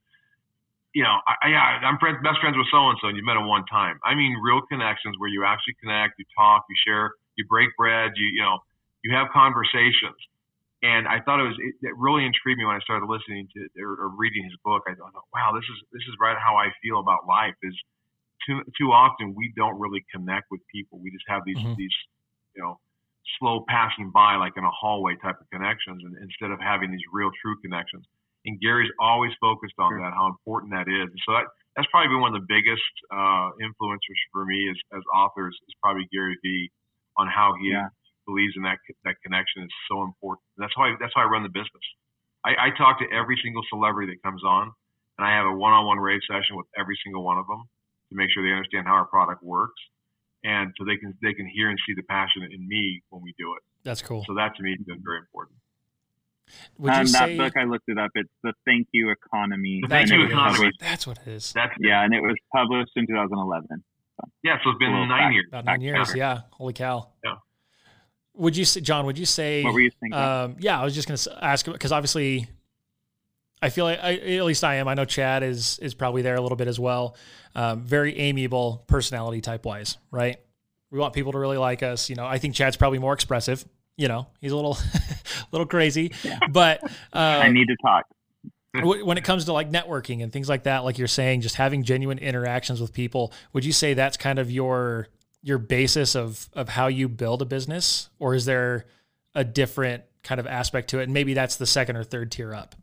you 0.93 1.03
know, 1.05 1.21
I, 1.29 1.35
I, 1.43 1.49
yeah, 1.49 1.87
I'm 1.87 1.99
friends, 1.99 2.19
best 2.23 2.41
friends 2.41 2.57
with 2.57 2.67
so 2.71 2.89
and 2.91 2.99
so, 3.01 3.09
and 3.09 3.17
you 3.17 3.25
met 3.25 3.37
him 3.37 3.47
one 3.47 3.65
time. 3.67 4.01
I 4.05 4.15
mean 4.15 4.35
real 4.43 4.61
connections 4.63 5.15
where 5.19 5.29
you 5.31 5.45
actually 5.45 5.75
connect, 5.81 6.19
you 6.19 6.25
talk, 6.37 6.65
you 6.69 6.77
share, 6.85 7.13
you 7.37 7.45
break 7.49 7.71
bread, 7.77 8.13
you 8.17 8.27
you 8.27 8.43
know, 8.43 8.59
you 9.05 9.15
have 9.15 9.29
conversations. 9.33 10.19
And 10.83 11.09
I 11.09 11.21
thought 11.21 11.41
it 11.41 11.49
was 11.49 11.59
it, 11.61 11.75
it 11.83 11.95
really 11.99 12.25
intrigued 12.25 12.59
me 12.59 12.65
when 12.65 12.77
I 12.77 12.81
started 12.81 13.07
listening 13.07 13.49
to 13.57 13.61
or, 13.83 14.07
or 14.07 14.09
reading 14.17 14.45
his 14.45 14.57
book. 14.65 14.83
I 14.89 14.95
thought, 14.95 15.13
wow, 15.35 15.53
this 15.55 15.65
is 15.69 15.79
this 15.93 16.05
is 16.09 16.15
right 16.21 16.37
how 16.39 16.57
I 16.57 16.71
feel 16.83 17.01
about 17.01 17.27
life. 17.29 17.55
Is 17.63 17.77
too 18.47 18.61
too 18.79 18.93
often 18.93 19.35
we 19.37 19.53
don't 19.57 19.79
really 19.79 20.05
connect 20.13 20.49
with 20.51 20.61
people. 20.73 21.01
We 21.01 21.11
just 21.11 21.25
have 21.29 21.43
these 21.47 21.61
Mhm. 21.61 21.77
these 21.77 21.95
you 22.57 22.63
know 22.63 22.81
slow 23.39 23.65
passing 23.69 24.11
by 24.13 24.37
like 24.37 24.55
in 24.57 24.65
a 24.65 24.71
hallway 24.73 25.17
type 25.23 25.37
of 25.41 25.47
connections, 25.53 26.03
and 26.05 26.17
instead 26.23 26.51
of 26.51 26.61
having 26.61 26.91
these 26.91 27.05
real 27.13 27.31
true 27.43 27.57
connections. 27.63 28.05
And 28.47 28.59
Gary's 28.61 28.91
always 29.01 29.33
focused 29.41 29.77
on 29.79 29.93
Sure. 29.93 30.01
that, 30.01 30.15
how 30.15 30.27
important 30.29 30.73
that 30.73 30.89
is. 30.89 31.09
So 31.29 31.33
that 31.37 31.45
that's 31.77 31.89
probably 31.93 32.09
been 32.09 32.21
one 32.25 32.35
of 32.35 32.41
the 32.41 32.49
biggest 32.49 32.89
uh, 33.13 33.53
influencers 33.61 34.21
for 34.33 34.45
me 34.47 34.69
as 34.71 34.77
as 34.97 35.03
authors 35.15 35.57
is 35.69 35.75
probably 35.83 36.09
Gary 36.13 36.37
Vee 36.43 36.71
on 37.21 37.29
how 37.29 37.53
he 37.61 37.69
Yeah. 37.71 37.89
believes 38.27 38.55
in 38.57 38.63
that 38.63 38.79
that 39.05 39.17
connection 39.23 39.63
is 39.63 39.73
so 39.91 40.03
important. 40.03 40.45
That's 40.57 40.77
why 40.77 40.95
that's 41.01 41.15
why 41.15 41.23
I 41.25 41.29
run 41.29 41.43
the 41.43 41.53
business. 41.53 41.87
I, 42.45 42.53
I 42.67 42.69
talk 42.71 42.99
to 43.01 43.07
every 43.13 43.37
single 43.45 43.63
celebrity 43.69 44.13
that 44.13 44.23
comes 44.27 44.43
on, 44.45 44.73
and 45.19 45.23
I 45.29 45.33
have 45.37 45.47
a 45.47 45.53
one-on-one 45.53 45.99
rave 45.99 46.23
session 46.27 46.57
with 46.57 46.67
every 46.79 46.97
single 47.05 47.23
one 47.23 47.37
of 47.39 47.47
them 47.47 47.63
to 48.09 48.15
make 48.17 48.31
sure 48.33 48.43
they 48.43 48.53
understand 48.55 48.87
how 48.87 48.95
our 48.95 49.05
product 49.05 49.43
works, 49.43 49.81
and 50.45 50.73
so 50.79 50.85
they 50.85 50.97
can 50.97 51.13
they 51.23 51.35
can 51.35 51.47
hear 51.47 51.69
and 51.69 51.79
see 51.87 51.95
the 51.95 52.03
passion 52.05 52.43
in 52.45 52.67
me 52.67 53.03
when 53.11 53.21
we 53.23 53.35
do 53.37 53.55
it. 53.57 53.63
That's 53.83 54.01
cool. 54.03 54.25
So 54.27 54.35
that 54.35 54.57
to 54.57 54.63
me 54.63 54.71
has 54.79 54.85
been 54.87 55.03
very 55.05 55.19
important. 55.19 55.57
Would 56.79 56.93
you 56.95 57.01
um, 57.01 57.07
say 57.07 57.37
that 57.37 57.39
book 57.39 57.57
I 57.57 57.65
looked 57.65 57.89
it 57.89 57.99
up. 57.99 58.11
It's 58.15 58.31
the 58.43 58.53
Thank 58.65 58.89
You 58.93 59.11
Economy. 59.11 59.81
The 59.83 59.89
Thank 59.89 60.09
that's 60.09 60.11
and 60.11 60.31
You 60.31 60.37
what 60.37 60.49
it 60.49 60.51
is. 60.51 60.57
Economy. 60.57 60.73
That's 60.81 61.07
what 61.07 61.19
it 61.19 61.29
is. 61.29 61.53
That's 61.53 61.75
Yeah, 61.79 62.05
and 62.05 62.15
it 62.15 62.21
was 62.23 62.37
published 62.55 62.93
in 62.97 63.07
2011. 63.07 63.85
Yeah. 64.43 64.59
So 64.63 64.71
it's 64.71 64.79
been 64.79 64.93
nine 64.93 65.33
years. 65.33 65.47
About 65.49 65.65
nine 65.65 65.81
years. 65.81 65.97
counter. 65.97 66.17
Yeah. 66.17 66.41
Holy 66.51 66.73
cow. 66.73 67.09
Yeah. 67.25 67.37
Would 68.35 68.57
you 68.57 68.65
say, 68.65 68.81
John? 68.81 69.07
Would 69.07 69.19
you 69.19 69.27
say? 69.27 69.63
What 69.63 69.75
were 69.75 69.81
you 69.81 69.91
thinking? 70.01 70.19
Um, 70.19 70.57
yeah, 70.61 70.81
I 70.81 70.85
was 70.85 70.95
just 70.95 71.09
going 71.09 71.19
to 71.19 71.45
ask 71.45 71.67
because 71.67 71.93
obviously, 71.93 72.49
I 73.61 73.69
feel 73.69 73.85
like 73.85 73.99
I, 74.03 74.15
at 74.15 74.45
least 74.45 74.65
I 74.65 74.77
am. 74.77 74.89
I 74.89 74.95
know 74.95 75.05
Chad 75.05 75.43
is 75.43 75.79
is 75.81 75.95
probably 75.95 76.23
there 76.23 76.37
a 76.37 76.41
little 76.41 76.57
bit 76.57 76.69
as 76.69 76.79
well. 76.79 77.17
Um, 77.55 77.83
very 77.83 78.17
amiable 78.17 78.85
personality 78.87 79.41
type 79.41 79.65
wise, 79.65 79.99
right? 80.11 80.39
We 80.91 80.99
want 80.99 81.15
people 81.15 81.33
to 81.33 81.39
really 81.39 81.59
like 81.59 81.83
us. 81.83 82.09
You 82.09 82.17
know, 82.17 82.27
I 82.27 82.39
think 82.39 82.55
Chad's 82.55 82.77
probably 82.77 82.99
more 82.99 83.13
expressive. 83.13 83.65
You 83.97 84.09
know, 84.09 84.29
he's 84.41 84.53
a 84.53 84.57
little 84.57 84.79
little 85.53 85.67
crazy, 85.67 86.13
but 86.51 86.81
I 87.13 87.47
um, 87.47 87.53
need 87.53 87.67
to 87.67 87.77
talk. 87.85 88.07
Wh- 88.75 89.05
when 89.05 89.19
it 89.19 89.25
comes 89.25 89.47
to 89.47 89.53
like 89.53 89.71
networking 89.71 90.23
and 90.23 90.33
things 90.33 90.49
like 90.49 90.63
that 90.65 90.85
like 90.85 90.99
you're 90.99 91.09
saying 91.09 91.41
just 91.41 91.57
having 91.57 91.83
genuine 91.83 92.19
interactions 92.19 92.81
with 92.81 92.93
people 92.93 93.33
would 93.53 93.65
you 93.65 93.73
say 93.73 93.95
that's 93.95 94.17
kind 94.17 94.39
of 94.39 94.51
your 94.51 95.09
your 95.43 95.59
basis 95.59 96.15
of 96.15 96.49
of 96.53 96.69
how 96.69 96.87
you 96.87 97.09
build 97.09 97.43
a 97.43 97.45
business 97.45 98.11
or 98.19 98.35
is 98.35 98.45
there 98.45 98.87
a 99.35 99.43
different 99.45 100.05
kind 100.23 100.39
of 100.39 100.47
aspect 100.47 100.91
to 100.91 101.01
it 101.01 101.05
and 101.05 101.13
maybe 101.13 101.35
that's 101.35 101.57
the 101.57 101.67
second 101.67 101.97
or 101.97 102.05
third 102.05 102.31
tier 102.31 102.55
up 102.55 102.75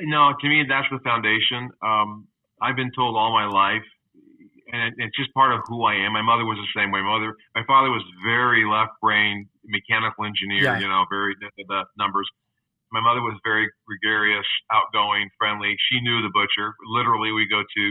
No, 0.00 0.32
to 0.40 0.48
me, 0.48 0.64
that's 0.68 0.88
the 0.90 0.98
foundation. 1.04 1.70
Um, 1.82 2.26
I've 2.60 2.76
been 2.76 2.90
told 2.96 3.16
all 3.16 3.32
my 3.32 3.46
life, 3.46 3.84
and 4.72 4.82
it, 4.82 4.94
it's 4.98 5.16
just 5.16 5.32
part 5.34 5.52
of 5.52 5.60
who 5.66 5.84
I 5.84 5.94
am. 5.94 6.12
My 6.12 6.22
mother 6.22 6.44
was 6.44 6.58
the 6.58 6.80
same 6.80 6.90
way. 6.90 7.00
My 7.02 7.18
mother, 7.18 7.36
my 7.54 7.62
father 7.66 7.90
was 7.90 8.02
very 8.24 8.64
left-brain 8.64 9.48
mechanical 9.66 10.24
engineer. 10.24 10.64
Yeah. 10.64 10.78
You 10.78 10.88
know, 10.88 11.04
very 11.10 11.34
the, 11.40 11.50
the 11.68 11.84
numbers. 11.98 12.28
My 12.94 13.02
mother 13.02 13.20
was 13.20 13.34
very 13.42 13.66
gregarious, 13.90 14.46
outgoing, 14.70 15.26
friendly. 15.36 15.74
She 15.90 15.98
knew 15.98 16.22
the 16.22 16.30
butcher. 16.30 16.78
Literally, 16.86 17.34
we 17.34 17.50
go 17.50 17.66
to 17.66 17.84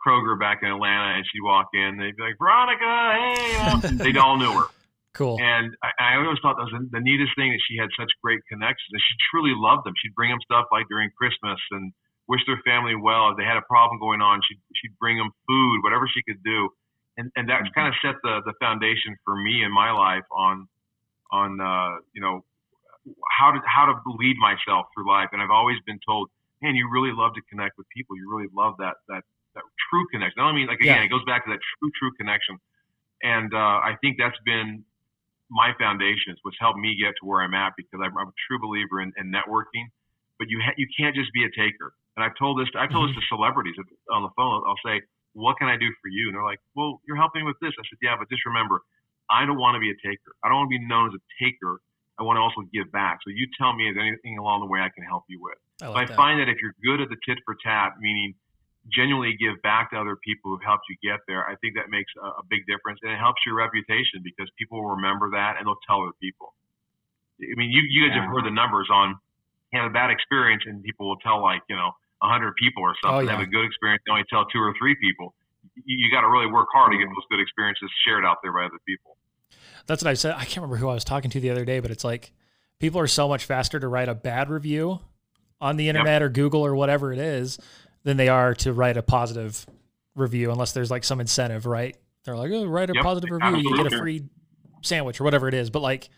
Kroger 0.00 0.40
back 0.40 0.64
in 0.64 0.72
Atlanta, 0.72 1.20
and 1.20 1.24
she'd 1.28 1.44
walk 1.44 1.68
in. 1.76 2.00
They'd 2.00 2.16
be 2.16 2.22
like, 2.24 2.40
"Veronica, 2.40 2.88
hey!" 2.88 3.52
You 3.52 3.58
know, 3.60 4.04
they 4.04 4.16
all 4.16 4.40
knew 4.40 4.52
her. 4.56 4.72
cool 5.12 5.36
And 5.40 5.76
I, 5.84 6.16
I 6.16 6.24
always 6.24 6.40
thought 6.40 6.56
that 6.56 6.72
was 6.72 6.88
the 6.88 7.04
neatest 7.04 7.36
thing 7.36 7.52
that 7.52 7.60
she 7.68 7.76
had 7.76 7.92
such 8.00 8.08
great 8.24 8.40
connections 8.48 8.92
and 8.92 9.00
she 9.00 9.14
truly 9.28 9.52
loved 9.52 9.84
them. 9.84 9.92
She'd 10.00 10.14
bring 10.14 10.30
them 10.30 10.40
stuff 10.44 10.72
like 10.72 10.88
during 10.88 11.10
Christmas 11.16 11.60
and 11.72 11.92
wish 12.28 12.40
their 12.46 12.60
family 12.64 12.94
well. 12.96 13.32
If 13.32 13.36
they 13.36 13.48
had 13.48 13.56
a 13.56 13.66
problem 13.68 13.98
going 13.98 14.20
on, 14.20 14.40
she'd, 14.46 14.60
she'd 14.76 14.96
bring 15.00 15.16
them 15.16 15.32
food, 15.48 15.80
whatever 15.82 16.08
she 16.08 16.22
could 16.22 16.42
do. 16.44 16.68
And, 17.16 17.32
and 17.36 17.48
that 17.48 17.64
kind 17.74 17.88
of 17.88 17.94
set 18.04 18.20
the, 18.22 18.44
the 18.44 18.52
foundation 18.60 19.16
for 19.24 19.34
me 19.36 19.64
in 19.64 19.72
my 19.72 19.90
life 19.90 20.28
on, 20.30 20.68
on, 21.32 21.60
uh, 21.60 22.00
you 22.12 22.20
know, 22.20 22.44
how 23.38 23.52
to, 23.52 23.60
how 23.66 23.86
to 23.86 23.94
lead 24.18 24.36
myself 24.38 24.86
through 24.94 25.08
life. 25.08 25.28
And 25.32 25.42
I've 25.42 25.50
always 25.50 25.76
been 25.86 26.00
told, 26.06 26.30
man, 26.62 26.74
you 26.74 26.88
really 26.90 27.12
love 27.12 27.34
to 27.34 27.42
connect 27.50 27.78
with 27.78 27.86
people. 27.94 28.16
You 28.16 28.30
really 28.32 28.48
love 28.54 28.74
that, 28.78 28.96
that, 29.08 29.22
that 29.54 29.64
true 29.90 30.06
connection. 30.10 30.40
I 30.40 30.46
don't 30.48 30.56
mean 30.56 30.66
like, 30.66 30.80
again, 30.80 30.98
Yeah. 30.98 31.04
it 31.04 31.08
goes 31.08 31.24
back 31.24 31.44
to 31.46 31.50
that 31.52 31.60
true, 31.78 31.90
true 31.98 32.12
connection. 32.18 32.58
And, 33.22 33.52
uh, 33.54 33.78
I 33.86 33.96
think 34.00 34.18
that's 34.18 34.38
been, 34.44 34.84
my 35.48 35.70
foundations, 35.78 36.38
what's 36.42 36.58
helped 36.58 36.78
me 36.80 36.98
get 36.98 37.14
to 37.20 37.22
where 37.22 37.40
I'm 37.40 37.54
at 37.54 37.74
because 37.76 38.00
I'm, 38.02 38.18
I'm 38.18 38.28
a 38.34 38.38
true 38.48 38.58
believer 38.58 39.00
in, 39.00 39.12
in 39.16 39.30
networking. 39.30 39.86
But 40.38 40.50
you 40.50 40.58
ha- 40.60 40.74
you 40.76 40.88
can't 40.98 41.14
just 41.14 41.32
be 41.32 41.44
a 41.46 41.52
taker. 41.54 41.94
And 42.16 42.24
I've 42.24 42.34
told 42.36 42.58
this 42.58 42.68
I've 42.76 42.90
told 42.90 43.08
this 43.08 43.16
to 43.16 43.22
celebrities 43.30 43.74
on 44.10 44.22
the 44.22 44.28
phone. 44.36 44.64
I'll 44.66 44.76
say, 44.84 45.00
"What 45.32 45.56
can 45.56 45.68
I 45.68 45.76
do 45.78 45.86
for 46.02 46.08
you?" 46.10 46.28
And 46.28 46.34
they're 46.34 46.44
like, 46.44 46.58
"Well, 46.74 47.00
you're 47.06 47.16
helping 47.16 47.42
me 47.42 47.46
with 47.46 47.56
this." 47.62 47.72
I 47.78 47.82
said, 47.88 47.96
"Yeah, 48.02 48.16
but 48.18 48.28
just 48.28 48.44
remember, 48.44 48.82
I 49.30 49.46
don't 49.46 49.56
want 49.56 49.76
to 49.76 49.80
be 49.80 49.88
a 49.88 49.96
taker. 50.02 50.34
I 50.42 50.48
don't 50.48 50.58
want 50.58 50.72
to 50.72 50.78
be 50.78 50.84
known 50.84 51.08
as 51.08 51.14
a 51.14 51.22
taker. 51.40 51.80
I 52.18 52.22
want 52.22 52.36
to 52.36 52.42
also 52.42 52.66
give 52.72 52.90
back. 52.92 53.20
So 53.24 53.30
you 53.30 53.46
tell 53.58 53.74
me 53.74 53.88
if 53.90 53.96
anything 53.96 54.38
along 54.38 54.60
the 54.60 54.66
way 54.66 54.80
I 54.80 54.88
can 54.88 55.04
help 55.04 55.24
you 55.28 55.40
with." 55.40 55.58
I 55.82 55.88
like 55.88 56.10
I 56.10 56.16
find 56.16 56.40
that 56.40 56.48
if 56.48 56.58
you're 56.60 56.76
good 56.82 57.00
at 57.00 57.08
the 57.08 57.16
tit 57.26 57.38
for 57.44 57.56
tat, 57.62 58.00
meaning 58.00 58.34
genuinely 58.92 59.36
give 59.36 59.60
back 59.62 59.90
to 59.90 59.98
other 59.98 60.16
people 60.22 60.54
who've 60.54 60.62
helped 60.62 60.86
you 60.88 60.96
get 61.02 61.18
there, 61.26 61.42
I 61.42 61.56
think 61.58 61.74
that 61.74 61.90
makes 61.90 62.10
a, 62.22 62.40
a 62.40 62.44
big 62.48 62.62
difference, 62.70 63.00
and 63.02 63.10
it 63.12 63.18
helps 63.18 63.42
your 63.44 63.56
reputation 63.56 64.22
because 64.22 64.46
people 64.58 64.78
will 64.78 64.94
remember 64.96 65.30
that 65.32 65.58
and 65.58 65.66
they'll 65.66 65.82
tell 65.86 66.02
other 66.02 66.16
people. 66.22 66.54
I 67.42 67.54
mean, 67.56 67.70
you 67.70 67.82
you 67.84 68.08
guys 68.08 68.16
have 68.16 68.30
heard 68.30 68.44
the 68.44 68.54
numbers 68.54 68.88
on 68.90 69.18
have 69.74 69.90
a 69.90 69.92
bad 69.92 70.10
experience, 70.10 70.62
and 70.64 70.82
people 70.82 71.08
will 71.08 71.20
tell 71.20 71.42
like 71.42 71.62
you 71.68 71.76
know 71.76 71.92
a 72.22 72.28
hundred 72.28 72.56
people 72.56 72.82
or 72.82 72.94
something. 73.02 73.28
Oh, 73.28 73.28
yeah. 73.28 73.36
Have 73.36 73.44
a 73.44 73.50
good 73.50 73.64
experience, 73.64 74.02
they 74.06 74.12
only 74.12 74.24
tell 74.30 74.46
two 74.48 74.60
or 74.60 74.72
three 74.78 74.96
people. 74.96 75.34
You, 75.74 76.06
you 76.06 76.08
got 76.10 76.22
to 76.22 76.30
really 76.30 76.48
work 76.48 76.68
hard 76.72 76.92
to 76.92 76.98
get 76.98 77.04
mm-hmm. 77.04 77.14
those 77.14 77.28
good 77.28 77.40
experiences 77.40 77.90
shared 78.06 78.24
out 78.24 78.38
there 78.42 78.52
by 78.52 78.64
other 78.64 78.80
people. 78.86 79.15
That's 79.86 80.02
what 80.02 80.10
I 80.10 80.14
said. 80.14 80.34
I 80.34 80.44
can't 80.44 80.56
remember 80.56 80.76
who 80.76 80.88
I 80.88 80.94
was 80.94 81.04
talking 81.04 81.30
to 81.30 81.40
the 81.40 81.50
other 81.50 81.64
day, 81.64 81.80
but 81.80 81.90
it's 81.90 82.04
like 82.04 82.32
people 82.78 83.00
are 83.00 83.06
so 83.06 83.28
much 83.28 83.44
faster 83.44 83.78
to 83.78 83.88
write 83.88 84.08
a 84.08 84.14
bad 84.14 84.50
review 84.50 85.00
on 85.60 85.76
the 85.76 85.88
internet 85.88 86.22
or 86.22 86.28
Google 86.28 86.64
or 86.64 86.74
whatever 86.74 87.12
it 87.12 87.18
is 87.18 87.58
than 88.02 88.16
they 88.16 88.28
are 88.28 88.54
to 88.54 88.72
write 88.72 88.96
a 88.96 89.02
positive 89.02 89.66
review, 90.14 90.50
unless 90.50 90.72
there's 90.72 90.90
like 90.90 91.04
some 91.04 91.20
incentive, 91.20 91.66
right? 91.66 91.96
They're 92.24 92.36
like, 92.36 92.50
oh, 92.52 92.66
write 92.66 92.90
a 92.90 92.94
Yep, 92.94 93.04
positive 93.04 93.30
review, 93.30 93.58
you 93.58 93.76
get 93.76 93.92
a 93.92 93.98
free 93.98 94.24
sandwich 94.82 95.20
or 95.20 95.24
whatever 95.24 95.48
it 95.48 95.54
is. 95.54 95.70
But 95.70 95.82
like 95.82 96.08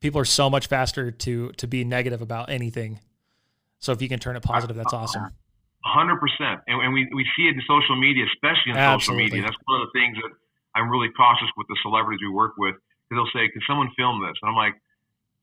people 0.00 0.20
are 0.20 0.26
so 0.26 0.50
much 0.50 0.66
faster 0.66 1.10
to 1.10 1.52
to 1.52 1.66
be 1.66 1.84
negative 1.84 2.22
about 2.22 2.50
anything. 2.50 3.00
So 3.78 3.92
if 3.92 4.02
you 4.02 4.08
can 4.08 4.18
turn 4.18 4.36
it 4.36 4.42
positive, 4.42 4.76
that's 4.76 4.92
awesome. 4.92 5.30
hundred 5.84 6.18
percent, 6.18 6.60
and, 6.66 6.82
and 6.82 6.92
we, 6.92 7.08
we 7.14 7.24
see 7.36 7.44
it 7.44 7.54
in 7.54 7.62
social 7.68 7.94
media, 7.94 8.24
especially 8.34 8.72
in 8.72 9.00
social 9.00 9.14
media. 9.14 9.42
That's 9.42 9.56
one 9.66 9.80
of 9.80 9.88
the 9.88 9.98
things 9.98 10.16
that 10.16 10.32
I'm 10.74 10.90
really 10.90 11.08
cautious 11.16 11.48
with 11.56 11.68
the 11.68 11.76
celebrities 11.82 12.20
we 12.22 12.34
work 12.34 12.54
with 12.58 12.74
they'll 13.10 13.30
say, 13.32 13.48
"Can 13.48 13.62
someone 13.66 13.90
film 13.96 14.20
this?" 14.22 14.34
And 14.42 14.50
I'm 14.50 14.56
like, 14.56 14.74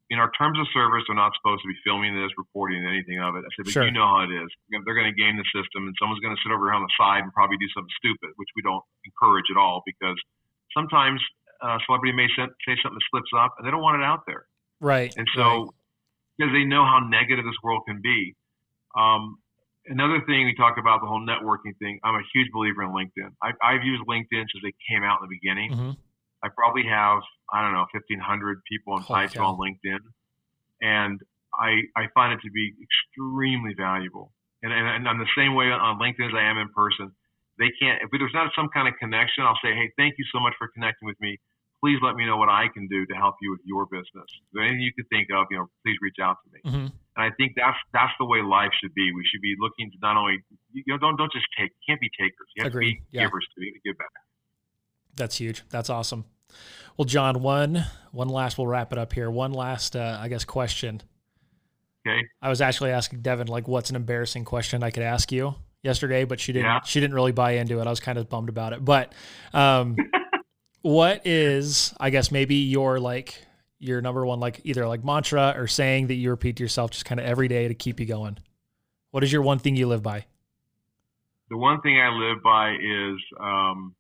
in 0.10 0.20
our 0.20 0.30
terms 0.38 0.60
of 0.60 0.68
service, 0.74 1.04
they're 1.08 1.16
not 1.16 1.32
supposed 1.40 1.64
to 1.64 1.68
be 1.68 1.78
filming 1.84 2.14
this, 2.14 2.30
reporting 2.38 2.86
anything 2.86 3.20
of 3.20 3.36
it. 3.36 3.40
I 3.48 3.50
said, 3.56 3.66
but 3.66 3.72
Sure. 3.74 3.86
you 3.86 3.92
know 3.92 4.06
how 4.06 4.20
it 4.22 4.32
is. 4.32 4.50
They're 4.70 4.94
going 4.94 5.10
to 5.10 5.16
game 5.16 5.38
the 5.38 5.48
system, 5.56 5.88
and 5.88 5.96
someone's 5.98 6.20
going 6.20 6.36
to 6.36 6.42
sit 6.44 6.52
over 6.52 6.68
here 6.70 6.76
on 6.76 6.84
the 6.84 6.94
side 7.00 7.24
and 7.24 7.32
probably 7.34 7.58
do 7.58 7.70
something 7.74 7.90
stupid, 7.98 8.30
which 8.36 8.50
we 8.56 8.62
don't 8.62 8.84
encourage 9.06 9.46
at 9.50 9.58
all 9.58 9.82
because 9.88 10.20
sometimes 10.76 11.22
a 11.64 11.80
celebrity 11.88 12.12
may 12.14 12.28
say 12.36 12.46
something 12.84 13.00
that 13.00 13.08
slips 13.10 13.32
up, 13.36 13.56
and 13.58 13.66
they 13.66 13.72
don't 13.72 13.82
want 13.82 14.00
it 14.02 14.06
out 14.06 14.22
there. 14.28 14.46
Right. 14.82 15.14
And 15.18 15.26
so, 15.34 15.74
because 16.38 16.52
they 16.52 16.66
know 16.66 16.84
how 16.86 17.00
negative 17.00 17.46
this 17.46 17.58
world 17.64 17.84
can 17.88 18.02
be. 18.04 18.36
Um, 18.96 19.38
another 19.88 20.22
thing 20.28 20.46
we 20.46 20.54
talk 20.56 20.78
about 20.78 21.00
the 21.02 21.08
whole 21.08 21.26
networking 21.26 21.76
thing. 21.80 22.00
I'm 22.04 22.16
a 22.16 22.24
huge 22.34 22.52
believer 22.54 22.84
in 22.84 22.90
LinkedIn. 22.90 23.32
I, 23.42 23.54
I've 23.64 23.84
used 23.84 24.04
LinkedIn 24.08 24.46
since 24.52 24.62
they 24.62 24.74
came 24.92 25.04
out 25.04 25.22
in 25.24 25.30
the 25.30 25.34
beginning. 25.34 25.72
Mhm. 25.72 25.98
I 26.44 26.50
probably 26.50 26.84
have 26.90 27.22
I 27.52 27.62
don't 27.64 27.74
know 27.74 27.86
1,500 27.94 28.62
people 28.70 28.94
on 28.94 29.02
Holy 29.02 29.28
sites 29.28 29.38
on 29.38 29.58
LinkedIn, 29.58 30.00
and 30.82 31.20
I 31.54 31.84
I 31.96 32.08
find 32.14 32.34
it 32.34 32.42
to 32.44 32.52
be 32.52 32.74
extremely 32.82 33.74
valuable. 33.74 34.32
And, 34.62 34.72
and, 34.72 34.88
and 34.88 35.08
I'm 35.10 35.20
the 35.20 35.28
same 35.38 35.56
way 35.56 35.66
on 35.72 36.00
LinkedIn 36.00 36.28
as 36.28 36.34
I 36.36 36.44
am 36.50 36.58
in 36.58 36.70
person. 36.70 37.12
They 37.60 37.72
can't 37.80 38.02
if 38.02 38.10
there's 38.12 38.34
not 38.34 38.52
some 38.56 38.70
kind 38.74 38.88
of 38.88 38.96
connection. 39.00 39.44
I'll 39.44 39.60
say, 39.64 39.74
hey, 39.74 39.92
thank 39.98 40.16
you 40.18 40.26
so 40.34 40.40
much 40.40 40.54
for 40.58 40.68
connecting 40.70 41.06
with 41.06 41.20
me. 41.22 41.40
Please 41.84 42.00
let 42.02 42.16
me 42.16 42.26
know 42.26 42.38
what 42.38 42.48
I 42.48 42.68
can 42.74 42.88
do 42.88 43.06
to 43.06 43.14
help 43.14 43.36
you 43.42 43.52
with 43.52 43.60
your 43.66 43.86
business. 43.86 44.24
If 44.54 44.56
anything 44.60 44.80
you 44.80 44.94
can 44.94 45.04
think 45.12 45.28
of, 45.36 45.48
you 45.52 45.58
know, 45.58 45.68
please 45.84 45.98
reach 46.02 46.16
out 46.24 46.38
to 46.44 46.48
me. 46.56 46.60
Mhm. 46.64 46.86
And 47.16 47.22
I 47.28 47.30
think 47.36 47.54
that's 47.56 47.78
that's 47.92 48.14
the 48.20 48.26
way 48.26 48.42
life 48.42 48.72
should 48.82 48.94
be. 48.96 49.12
We 49.14 49.24
should 49.32 49.42
be 49.42 49.56
looking 49.60 49.92
to 49.92 49.98
not 50.02 50.16
only 50.18 50.44
you 50.74 50.84
know 50.88 50.98
don't 50.98 51.16
don't 51.18 51.32
just 51.32 51.46
take. 51.60 51.72
You 51.72 51.84
can't 51.94 52.02
be 52.02 52.10
takers. 52.18 52.48
You 52.56 52.64
have 52.64 52.72
Agreed. 52.74 52.96
to 52.96 53.02
be 53.02 53.18
Yeah. 53.18 53.26
givers 53.26 53.46
to, 53.56 53.60
to 53.62 53.80
give 53.84 53.98
back. 53.98 54.08
That's 55.16 55.38
huge. 55.38 55.62
That's 55.70 55.90
awesome. 55.90 56.26
Well, 56.98 57.06
John, 57.06 57.42
one 57.42 57.86
one 58.12 58.30
last. 58.30 58.58
We'll 58.58 58.68
wrap 58.68 58.92
it 58.92 58.98
up 58.98 59.14
here. 59.14 59.30
One 59.30 59.52
last, 59.52 59.96
uh, 59.96 60.20
I 60.22 60.28
guess, 60.28 60.46
question. 60.46 61.02
Okay. 62.08 62.22
I 62.42 62.50
was 62.50 62.62
actually 62.62 62.92
asking 62.92 63.22
Devin 63.22 63.48
like, 63.48 63.68
what's 63.68 63.90
an 63.90 63.96
embarrassing 63.96 64.46
question 64.46 64.84
I 64.84 64.92
could 64.92 65.04
ask 65.04 65.32
you 65.32 65.56
yesterday, 65.84 66.26
but 66.26 66.40
she 66.40 66.54
didn't. 66.54 66.66
Yeah. 66.66 66.82
She 66.86 67.00
didn't 67.00 67.16
really 67.16 67.32
buy 67.32 67.52
into 67.54 67.80
it. 67.80 67.88
I 67.88 67.90
was 67.90 68.00
kind 68.00 68.18
of 68.18 68.30
bummed 68.30 68.50
about 68.50 68.74
it. 68.74 68.84
But 68.84 69.14
um, 69.54 69.96
what 70.82 71.26
is, 71.26 71.94
I 72.00 72.10
guess, 72.10 72.32
maybe 72.32 72.56
your 72.56 73.00
like 73.00 73.46
your 73.80 74.02
number 74.02 74.26
one 74.26 74.40
like 74.40 74.62
either 74.64 74.88
like 74.88 75.04
mantra 75.04 75.54
or 75.58 75.68
saying 75.68 76.08
that 76.08 76.14
you 76.14 76.30
repeat 76.30 76.56
to 76.56 76.64
yourself 76.64 76.92
just 76.92 77.04
kind 77.04 77.20
of 77.20 77.26
every 77.26 77.48
day 77.48 77.68
to 77.68 77.74
keep 77.74 78.00
you 78.00 78.06
going. 78.06 78.38
What 79.12 79.24
is 79.24 79.32
your 79.32 79.42
one 79.42 79.60
thing 79.60 79.76
you 79.76 79.88
live 79.88 80.02
by? 80.02 80.26
The 81.50 81.58
one 81.58 81.82
thing 81.82 82.00
I 82.00 82.10
live 82.10 82.42
by 82.42 82.72
is 82.72 83.20
um, 83.40 83.94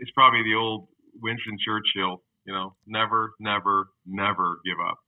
it's 0.00 0.10
probably 0.12 0.42
the 0.42 0.54
old 0.54 0.88
Winston 1.22 1.56
Churchill. 1.64 2.22
You 2.46 2.52
know, 2.52 2.74
never, 2.86 3.32
never, 3.40 3.88
never 4.06 4.58
give 4.66 4.76
up. 4.84 4.98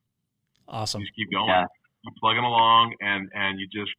Awesome. 0.68 1.00
You 1.00 1.06
just 1.06 1.16
keep 1.16 1.30
going. 1.32 1.48
Yeah. 1.48 1.64
You 2.04 2.10
plug 2.20 2.36
them 2.36 2.44
along, 2.44 2.94
and 3.00 3.28
and 3.34 3.58
you 3.60 3.66
just 3.66 3.92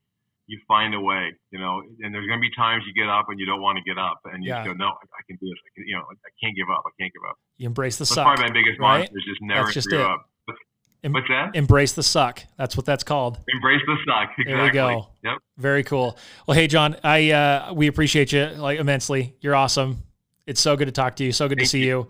you 0.48 0.60
find 0.68 0.96
a 0.96 1.00
way. 1.00 1.32
You 1.52 1.60
know, 1.60 1.82
and 2.02 2.13
there's 2.13 2.26
going 2.26 2.40
to 2.40 2.42
be 2.42 2.50
times 2.56 2.84
you 2.88 2.94
get 3.00 3.10
up 3.10 3.26
and 3.30 3.40
you 3.40 3.46
don't 3.46 3.62
want 3.62 3.78
to 3.78 3.84
get 3.84 3.98
up, 4.00 4.20
and 4.26 4.44
you 4.44 4.50
Yeah. 4.50 4.63
just 4.66 4.78
go, 4.78 4.86
no, 4.86 4.88
I, 4.88 5.06
I 5.20 5.22
can 5.28 5.38
do 5.42 5.46
this. 5.48 5.58
I 5.66 5.70
can, 5.76 5.88
you 5.88 5.96
know, 5.96 6.04
I 6.10 6.30
can't 6.44 6.56
give 6.56 6.68
up. 6.74 6.84
I 6.88 6.92
can't 7.00 7.13
give 7.13 7.22
up. 7.30 7.36
You 7.58 7.68
embrace 7.68 7.98
the 7.98 8.04
That's 8.04 8.16
suck. 8.16 8.26
probably 8.26 8.46
my 8.46 8.52
biggest 8.54 8.80
right? 8.80 9.00
monster 9.00 9.18
is 9.18 9.26
just 9.26 9.42
never 9.42 9.63
That's 9.66 9.74
just 9.74 9.90
give 9.90 10.00
it. 10.00 10.06
up. 10.06 10.26
What's, 10.46 10.60
Em- 11.04 11.13
what's 11.13 11.28
that? 11.28 11.56
Embrace 11.56 11.94
the 11.94 12.04
suck. 12.04 12.42
That's 12.58 12.76
what 12.76 12.86
that's 12.86 13.04
called. 13.04 13.40
Embrace 13.54 13.82
the 13.86 13.98
suck. 14.08 14.30
Exactly. 14.40 14.54
There 14.54 14.63
we 14.63 14.72
go. 14.72 15.08
Yep. 15.24 15.38
Very 15.58 15.84
cool. 15.84 16.18
Well, 16.48 16.56
hey 16.56 16.68
John, 16.68 16.96
I 17.04 17.30
uh, 17.32 17.74
we 17.74 17.86
appreciate 17.88 18.32
you 18.32 18.46
like 18.58 18.80
immensely. 18.80 19.36
You're 19.42 19.56
awesome. 19.56 20.04
It's 20.48 20.60
so 20.62 20.76
good 20.76 20.86
to 20.86 20.92
talk 20.92 21.16
to 21.18 21.24
you. 21.24 21.32
So 21.32 21.48
good 21.48 21.60
to 21.60 21.66
see 21.68 21.86
you. 21.86 22.08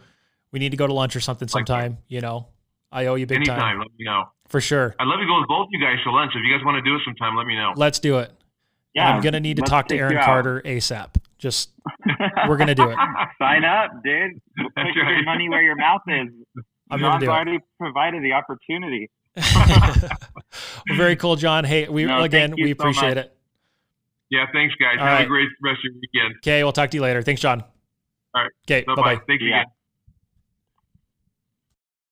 We 0.51 0.59
need 0.59 0.69
to 0.71 0.77
go 0.77 0.87
to 0.87 0.93
lunch 0.93 1.15
or 1.15 1.19
something 1.19 1.47
Likewise. 1.47 1.67
sometime. 1.67 1.97
You 2.07 2.21
know, 2.21 2.47
I 2.91 3.07
owe 3.07 3.15
you 3.15 3.25
big 3.25 3.37
Anytime, 3.37 3.59
time 3.59 3.79
let 3.79 3.87
me 3.97 4.05
know. 4.05 4.25
for 4.47 4.61
sure. 4.61 4.95
I'd 4.99 5.07
love 5.07 5.19
to 5.19 5.25
go 5.25 5.39
with 5.39 5.47
both 5.49 5.67
you 5.71 5.81
guys 5.83 5.97
for 6.03 6.13
lunch. 6.13 6.31
If 6.35 6.41
you 6.47 6.55
guys 6.55 6.63
want 6.63 6.75
to 6.75 6.81
do 6.89 6.95
it 6.95 7.01
sometime, 7.03 7.35
let 7.35 7.45
me 7.47 7.55
know. 7.55 7.73
Let's 7.75 7.99
do 7.99 8.19
it. 8.19 8.31
Yeah, 8.93 9.09
I'm 9.13 9.21
gonna 9.21 9.39
need 9.41 9.57
to 9.57 9.63
talk 9.63 9.89
to 9.89 9.97
Aaron. 9.97 10.17
Carter 10.23 10.61
ASAP. 10.65 11.09
Just 11.37 11.69
we're 12.47 12.57
gonna 12.57 12.73
do 12.73 12.89
it. 12.89 12.97
Sign 13.39 13.63
up, 13.65 13.91
dude. 14.03 14.41
Put 14.57 14.71
That's 14.75 14.95
your 14.95 15.05
right. 15.05 15.23
money 15.25 15.49
where 15.49 15.61
your 15.61 15.75
mouth 15.75 16.01
is. 16.07 16.29
I'm 16.89 16.99
gonna 17.01 17.11
John's 17.13 17.23
do 17.23 17.29
it. 17.29 17.33
already 17.33 17.59
provided 17.79 18.23
the 18.23 18.31
opportunity. 18.33 19.09
well, 19.35 20.09
very 20.97 21.15
cool, 21.15 21.35
John. 21.35 21.63
Hey, 21.63 21.87
we 21.89 22.05
No, 22.05 22.23
again 22.23 22.53
we 22.55 22.67
so 22.69 22.71
appreciate 22.71 23.15
much. 23.17 23.25
it. 23.25 23.37
Yeah, 24.31 24.45
thanks, 24.53 24.73
guys. 24.75 24.95
All 24.99 25.05
Have 25.05 25.17
right. 25.19 25.25
a 25.25 25.27
great 25.27 25.49
rest 25.63 25.79
of 25.79 25.83
your 25.83 25.93
weekend. 26.01 26.35
Okay, 26.37 26.63
we'll 26.63 26.71
talk 26.73 26.89
to 26.91 26.97
you 26.97 27.03
later. 27.03 27.21
Thanks, 27.21 27.41
John. 27.41 27.63
All 28.33 28.43
right. 28.43 28.51
Okay, 28.65 28.83
Bye 28.85 28.95
bye 28.95 29.01
bye. 29.01 29.15
bye. 29.15 29.21
Thank 29.27 29.41
you 29.41 29.49
Yeah. 29.49 29.61
again. 29.61 29.71